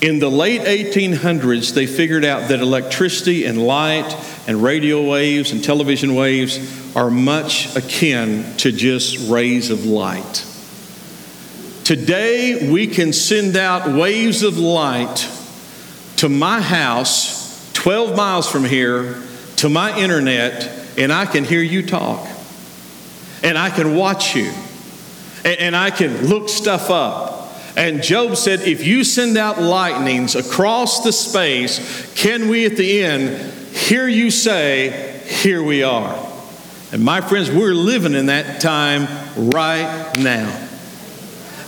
In 0.00 0.18
the 0.18 0.30
late 0.30 0.60
1800s, 0.62 1.72
they 1.72 1.86
figured 1.86 2.24
out 2.24 2.50
that 2.50 2.60
electricity 2.60 3.46
and 3.46 3.66
light 3.66 4.14
and 4.46 4.62
radio 4.62 5.02
waves 5.08 5.52
and 5.52 5.64
television 5.64 6.14
waves 6.14 6.94
are 6.94 7.10
much 7.10 7.74
akin 7.76 8.44
to 8.58 8.72
just 8.72 9.30
rays 9.30 9.70
of 9.70 9.86
light. 9.86 10.44
Today, 11.84 12.70
we 12.70 12.88
can 12.88 13.12
send 13.12 13.56
out 13.56 13.88
waves 13.88 14.42
of 14.42 14.58
light 14.58 15.30
to 16.16 16.28
my 16.28 16.60
house 16.60 17.70
12 17.72 18.16
miles 18.16 18.50
from 18.50 18.64
here 18.64 19.22
to 19.56 19.68
my 19.68 19.96
internet, 19.98 20.68
and 20.98 21.12
I 21.12 21.24
can 21.24 21.44
hear 21.44 21.62
you 21.62 21.86
talk. 21.86 22.26
And 23.42 23.56
I 23.56 23.70
can 23.70 23.94
watch 23.94 24.34
you. 24.34 24.52
And 25.44 25.76
I 25.76 25.90
can 25.90 26.26
look 26.26 26.48
stuff 26.48 26.90
up. 26.90 27.35
And 27.76 28.02
Job 28.02 28.36
said, 28.36 28.60
If 28.60 28.86
you 28.86 29.04
send 29.04 29.36
out 29.36 29.60
lightnings 29.60 30.34
across 30.34 31.04
the 31.04 31.12
space, 31.12 32.12
can 32.14 32.48
we 32.48 32.64
at 32.64 32.76
the 32.76 33.02
end 33.02 33.52
hear 33.76 34.08
you 34.08 34.30
say, 34.30 35.20
Here 35.26 35.62
we 35.62 35.82
are? 35.82 36.26
And 36.92 37.04
my 37.04 37.20
friends, 37.20 37.50
we're 37.50 37.74
living 37.74 38.14
in 38.14 38.26
that 38.26 38.60
time 38.60 39.06
right 39.36 40.14
now. 40.18 40.62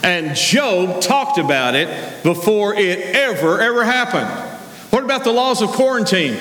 And 0.03 0.35
Job 0.35 1.03
talked 1.03 1.38
about 1.38 1.75
it 1.75 2.23
before 2.23 2.75
it 2.75 3.01
ever, 3.14 3.61
ever 3.61 3.85
happened. 3.85 4.29
What 4.90 5.05
about 5.05 5.25
the 5.25 5.33
laws 5.33 5.61
of 5.61 5.71
quarantine? 5.71 6.38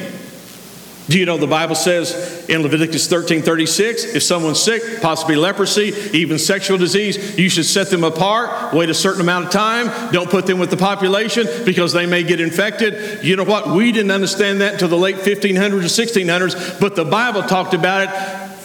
Do 1.09 1.17
you 1.17 1.25
know 1.25 1.37
the 1.37 1.47
Bible 1.47 1.75
says 1.75 2.45
in 2.49 2.61
Leviticus 2.63 3.07
13 3.07 3.41
36, 3.41 4.15
if 4.15 4.23
someone's 4.23 4.61
sick, 4.61 5.01
possibly 5.01 5.37
leprosy, 5.37 5.93
even 6.13 6.37
sexual 6.37 6.77
disease, 6.77 7.37
you 7.37 7.49
should 7.49 7.65
set 7.65 7.89
them 7.89 8.03
apart, 8.03 8.73
wait 8.73 8.89
a 8.89 8.93
certain 8.93 9.21
amount 9.21 9.45
of 9.45 9.51
time, 9.51 10.11
don't 10.11 10.29
put 10.29 10.45
them 10.45 10.59
with 10.59 10.69
the 10.69 10.77
population 10.77 11.47
because 11.65 11.93
they 11.93 12.05
may 12.05 12.23
get 12.23 12.41
infected. 12.41 13.23
You 13.23 13.37
know 13.37 13.45
what? 13.45 13.69
We 13.69 13.93
didn't 13.93 14.11
understand 14.11 14.59
that 14.61 14.73
until 14.73 14.89
the 14.89 14.97
late 14.97 15.17
1500s 15.17 15.71
or 15.71 16.05
1600s, 16.05 16.79
but 16.79 16.95
the 16.95 17.05
Bible 17.05 17.43
talked 17.43 17.73
about 17.73 18.03
it 18.03 18.09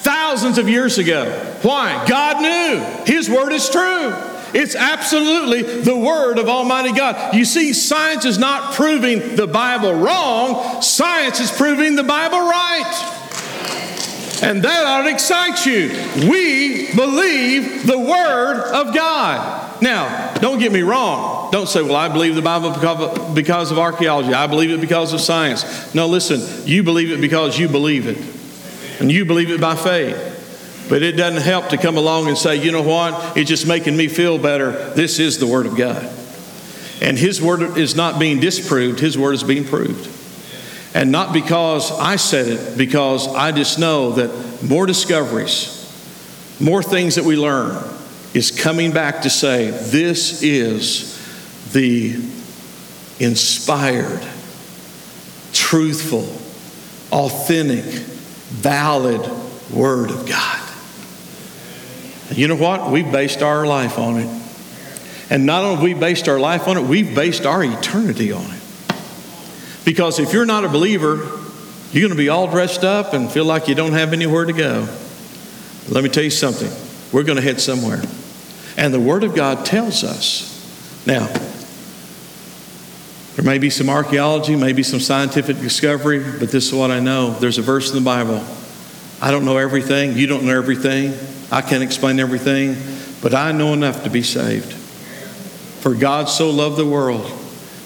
thousands 0.02 0.58
of 0.58 0.68
years 0.68 0.98
ago. 0.98 1.30
Why? 1.62 2.04
God 2.08 2.42
knew. 2.42 3.12
His 3.14 3.30
word 3.30 3.52
is 3.52 3.70
true. 3.70 4.12
It's 4.54 4.74
absolutely 4.74 5.62
the 5.62 5.96
Word 5.96 6.38
of 6.38 6.48
Almighty 6.48 6.92
God. 6.92 7.34
You 7.34 7.44
see, 7.44 7.72
science 7.72 8.24
is 8.24 8.38
not 8.38 8.74
proving 8.74 9.36
the 9.36 9.46
Bible 9.46 9.94
wrong, 9.94 10.82
science 10.82 11.40
is 11.40 11.50
proving 11.50 11.96
the 11.96 12.04
Bible 12.04 12.38
right. 12.38 13.18
And 14.42 14.62
that 14.64 14.84
ought 14.84 15.02
to 15.02 15.10
excite 15.10 15.64
you. 15.66 15.88
We 16.28 16.92
believe 16.94 17.86
the 17.86 17.98
Word 17.98 18.72
of 18.72 18.92
God. 18.92 19.80
Now, 19.80 20.34
don't 20.34 20.58
get 20.58 20.72
me 20.72 20.82
wrong. 20.82 21.50
Don't 21.52 21.68
say, 21.68 21.82
well, 21.82 21.96
I 21.96 22.08
believe 22.08 22.34
the 22.34 22.42
Bible 22.42 22.70
because 23.34 23.70
of 23.70 23.78
archaeology. 23.78 24.34
I 24.34 24.48
believe 24.48 24.70
it 24.70 24.80
because 24.80 25.12
of 25.12 25.20
science. 25.20 25.94
No, 25.94 26.08
listen, 26.08 26.66
you 26.66 26.82
believe 26.82 27.10
it 27.12 27.20
because 27.20 27.58
you 27.58 27.68
believe 27.68 28.06
it. 28.06 28.18
And 29.00 29.10
you 29.10 29.24
believe 29.24 29.50
it 29.50 29.60
by 29.60 29.76
faith. 29.76 30.41
But 30.92 31.02
it 31.02 31.12
doesn't 31.12 31.40
help 31.40 31.70
to 31.70 31.78
come 31.78 31.96
along 31.96 32.28
and 32.28 32.36
say, 32.36 32.56
you 32.56 32.70
know 32.70 32.82
what, 32.82 33.34
it's 33.34 33.48
just 33.48 33.66
making 33.66 33.96
me 33.96 34.08
feel 34.08 34.36
better. 34.36 34.90
This 34.90 35.18
is 35.18 35.38
the 35.38 35.46
Word 35.46 35.64
of 35.64 35.74
God. 35.74 36.04
And 37.00 37.16
His 37.16 37.40
Word 37.40 37.78
is 37.78 37.96
not 37.96 38.20
being 38.20 38.40
disproved, 38.40 39.00
His 39.00 39.16
Word 39.16 39.32
is 39.32 39.42
being 39.42 39.64
proved. 39.64 40.06
And 40.94 41.10
not 41.10 41.32
because 41.32 41.90
I 41.92 42.16
said 42.16 42.46
it, 42.46 42.76
because 42.76 43.26
I 43.26 43.52
just 43.52 43.78
know 43.78 44.12
that 44.12 44.62
more 44.62 44.84
discoveries, 44.84 45.78
more 46.60 46.82
things 46.82 47.14
that 47.14 47.24
we 47.24 47.36
learn 47.36 47.82
is 48.34 48.50
coming 48.50 48.92
back 48.92 49.22
to 49.22 49.30
say, 49.30 49.70
this 49.70 50.42
is 50.42 51.72
the 51.72 52.16
inspired, 53.18 54.22
truthful, 55.54 56.28
authentic, 57.10 57.86
valid 57.86 59.22
Word 59.72 60.10
of 60.10 60.28
God. 60.28 60.61
You 62.34 62.48
know 62.48 62.56
what? 62.56 62.90
We've 62.90 63.10
based 63.10 63.42
our 63.42 63.66
life 63.66 63.98
on 63.98 64.20
it. 64.20 64.42
And 65.30 65.46
not 65.46 65.64
only 65.64 65.76
have 65.76 65.82
we 65.82 65.94
based 65.94 66.28
our 66.28 66.38
life 66.38 66.68
on 66.68 66.76
it, 66.76 66.82
we've 66.82 67.14
based 67.14 67.46
our 67.46 67.64
eternity 67.64 68.32
on 68.32 68.44
it. 68.44 68.62
Because 69.84 70.18
if 70.18 70.32
you're 70.32 70.46
not 70.46 70.64
a 70.64 70.68
believer, 70.68 71.16
you're 71.92 72.02
going 72.02 72.10
to 72.10 72.16
be 72.16 72.28
all 72.28 72.50
dressed 72.50 72.84
up 72.84 73.14
and 73.14 73.30
feel 73.30 73.44
like 73.44 73.68
you 73.68 73.74
don't 73.74 73.92
have 73.92 74.12
anywhere 74.12 74.44
to 74.44 74.52
go. 74.52 74.88
Let 75.88 76.04
me 76.04 76.10
tell 76.10 76.24
you 76.24 76.30
something. 76.30 76.70
We're 77.12 77.24
going 77.24 77.36
to 77.36 77.42
head 77.42 77.60
somewhere. 77.60 78.00
And 78.76 78.94
the 78.94 79.00
Word 79.00 79.24
of 79.24 79.34
God 79.34 79.66
tells 79.66 80.04
us. 80.04 80.48
Now, 81.06 81.26
there 83.36 83.44
may 83.44 83.58
be 83.58 83.70
some 83.70 83.88
archaeology, 83.88 84.54
maybe 84.56 84.82
some 84.82 85.00
scientific 85.00 85.58
discovery, 85.58 86.18
but 86.18 86.50
this 86.50 86.68
is 86.68 86.74
what 86.74 86.90
I 86.90 87.00
know. 87.00 87.30
There's 87.30 87.58
a 87.58 87.62
verse 87.62 87.90
in 87.90 87.96
the 87.96 88.04
Bible. 88.04 88.44
I 89.20 89.30
don't 89.30 89.44
know 89.44 89.56
everything. 89.56 90.16
You 90.16 90.26
don't 90.26 90.44
know 90.44 90.56
everything. 90.56 91.14
I 91.52 91.60
can't 91.60 91.82
explain 91.82 92.18
everything, 92.18 92.76
but 93.20 93.34
I 93.34 93.52
know 93.52 93.74
enough 93.74 94.04
to 94.04 94.10
be 94.10 94.22
saved. 94.22 94.72
For 94.72 95.94
God 95.94 96.30
so 96.30 96.48
loved 96.48 96.78
the 96.78 96.86
world 96.86 97.30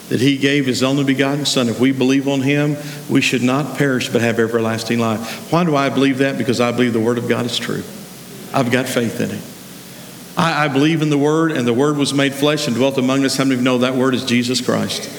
that 0.09 0.21
he 0.21 0.39
gave 0.39 0.67
his 0.67 0.85
only 0.85 1.03
begotten 1.03 1.45
Son. 1.45 1.69
If 1.69 1.81
we 1.81 1.91
believe 1.91 2.29
on 2.29 2.43
him, 2.43 2.77
we 3.11 3.21
should 3.21 3.43
not 3.43 3.77
perish 3.77 4.09
but 4.09 4.21
have 4.21 4.39
everlasting 4.39 5.01
life. 5.01 5.51
Why 5.51 5.65
do 5.65 5.75
I 5.75 5.89
believe 5.89 6.19
that? 6.19 6.39
Because 6.39 6.61
I 6.61 6.71
believe 6.71 6.93
the 6.93 7.01
Word 7.01 7.19
of 7.19 7.29
God 7.29 7.45
is 7.45 7.59
true. 7.59 7.83
I've 8.55 8.71
got 8.71 8.87
faith 8.87 9.21
in 9.21 9.33
it. 9.33 9.43
I, 10.39 10.67
I 10.67 10.69
believe 10.69 11.03
in 11.03 11.11
the 11.11 11.19
Word, 11.19 11.51
and 11.51 11.67
the 11.67 11.75
Word 11.75 11.97
was 11.97 12.15
made 12.15 12.35
flesh 12.35 12.69
and 12.69 12.77
dwelt 12.77 12.99
among 12.99 13.25
us. 13.25 13.37
How 13.37 13.43
many 13.43 13.55
of 13.55 13.61
you 13.63 13.65
know 13.65 13.79
that 13.79 13.97
Word 13.97 14.15
is 14.15 14.25
Jesus 14.25 14.61
Christ? 14.61 15.11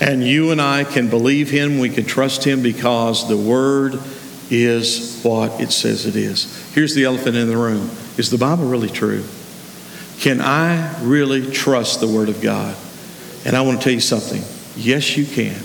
And 0.00 0.22
you 0.22 0.52
and 0.52 0.62
I 0.62 0.84
can 0.84 1.10
believe 1.10 1.50
him, 1.50 1.80
we 1.80 1.88
can 1.88 2.04
trust 2.04 2.44
him 2.44 2.62
because 2.62 3.28
the 3.28 3.36
Word 3.36 3.98
is 4.50 5.20
what 5.22 5.60
it 5.60 5.72
says 5.72 6.06
it 6.06 6.16
is. 6.16 6.72
Here's 6.72 6.94
the 6.94 7.04
elephant 7.04 7.36
in 7.36 7.48
the 7.48 7.56
room 7.56 7.90
Is 8.16 8.30
the 8.30 8.38
Bible 8.38 8.66
really 8.66 8.88
true? 8.88 9.24
Can 10.18 10.40
I 10.40 11.00
really 11.02 11.50
trust 11.50 12.00
the 12.00 12.08
Word 12.08 12.28
of 12.28 12.40
God? 12.40 12.76
And 13.44 13.56
I 13.56 13.62
want 13.62 13.78
to 13.78 13.84
tell 13.84 13.92
you 13.92 14.00
something. 14.00 14.42
Yes, 14.76 15.16
you 15.16 15.24
can. 15.24 15.60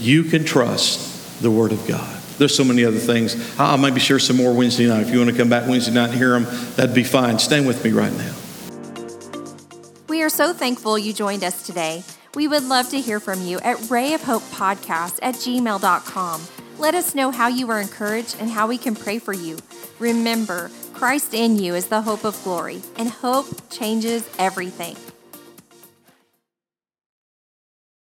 You 0.00 0.24
can 0.24 0.44
trust 0.44 1.40
the 1.40 1.50
Word 1.50 1.72
of 1.72 1.86
God. 1.86 2.20
There's 2.38 2.54
so 2.54 2.64
many 2.64 2.84
other 2.84 2.98
things. 2.98 3.36
I'll 3.60 3.78
maybe 3.78 4.00
share 4.00 4.18
some 4.18 4.36
more 4.36 4.52
Wednesday 4.54 4.88
night. 4.88 5.02
If 5.02 5.10
you 5.10 5.18
want 5.18 5.30
to 5.30 5.36
come 5.36 5.50
back 5.50 5.68
Wednesday 5.68 5.92
night 5.92 6.08
and 6.10 6.18
hear 6.18 6.30
them, 6.30 6.44
that'd 6.74 6.94
be 6.94 7.04
fine. 7.04 7.38
Stand 7.38 7.66
with 7.66 7.84
me 7.84 7.92
right 7.92 8.12
now. 8.12 8.34
We 10.08 10.22
are 10.22 10.30
so 10.30 10.52
thankful 10.52 10.98
you 10.98 11.12
joined 11.12 11.44
us 11.44 11.64
today. 11.64 12.02
We 12.34 12.48
would 12.48 12.64
love 12.64 12.88
to 12.90 13.00
hear 13.00 13.20
from 13.20 13.42
you 13.42 13.60
at 13.60 13.90
Ray 13.90 14.14
of 14.14 14.22
Hope 14.22 14.42
Podcast 14.44 15.18
at 15.22 15.34
gmail.com. 15.34 16.40
Let 16.80 16.94
us 16.94 17.14
know 17.14 17.30
how 17.30 17.48
you 17.48 17.66
were 17.66 17.78
encouraged 17.78 18.38
and 18.40 18.48
how 18.48 18.66
we 18.66 18.78
can 18.78 18.94
pray 18.94 19.18
for 19.18 19.34
you. 19.34 19.58
Remember, 19.98 20.70
Christ 20.94 21.34
in 21.34 21.58
you 21.58 21.74
is 21.74 21.88
the 21.88 22.00
hope 22.00 22.24
of 22.24 22.42
glory, 22.42 22.80
and 22.96 23.10
hope 23.10 23.68
changes 23.68 24.26
everything. 24.38 24.96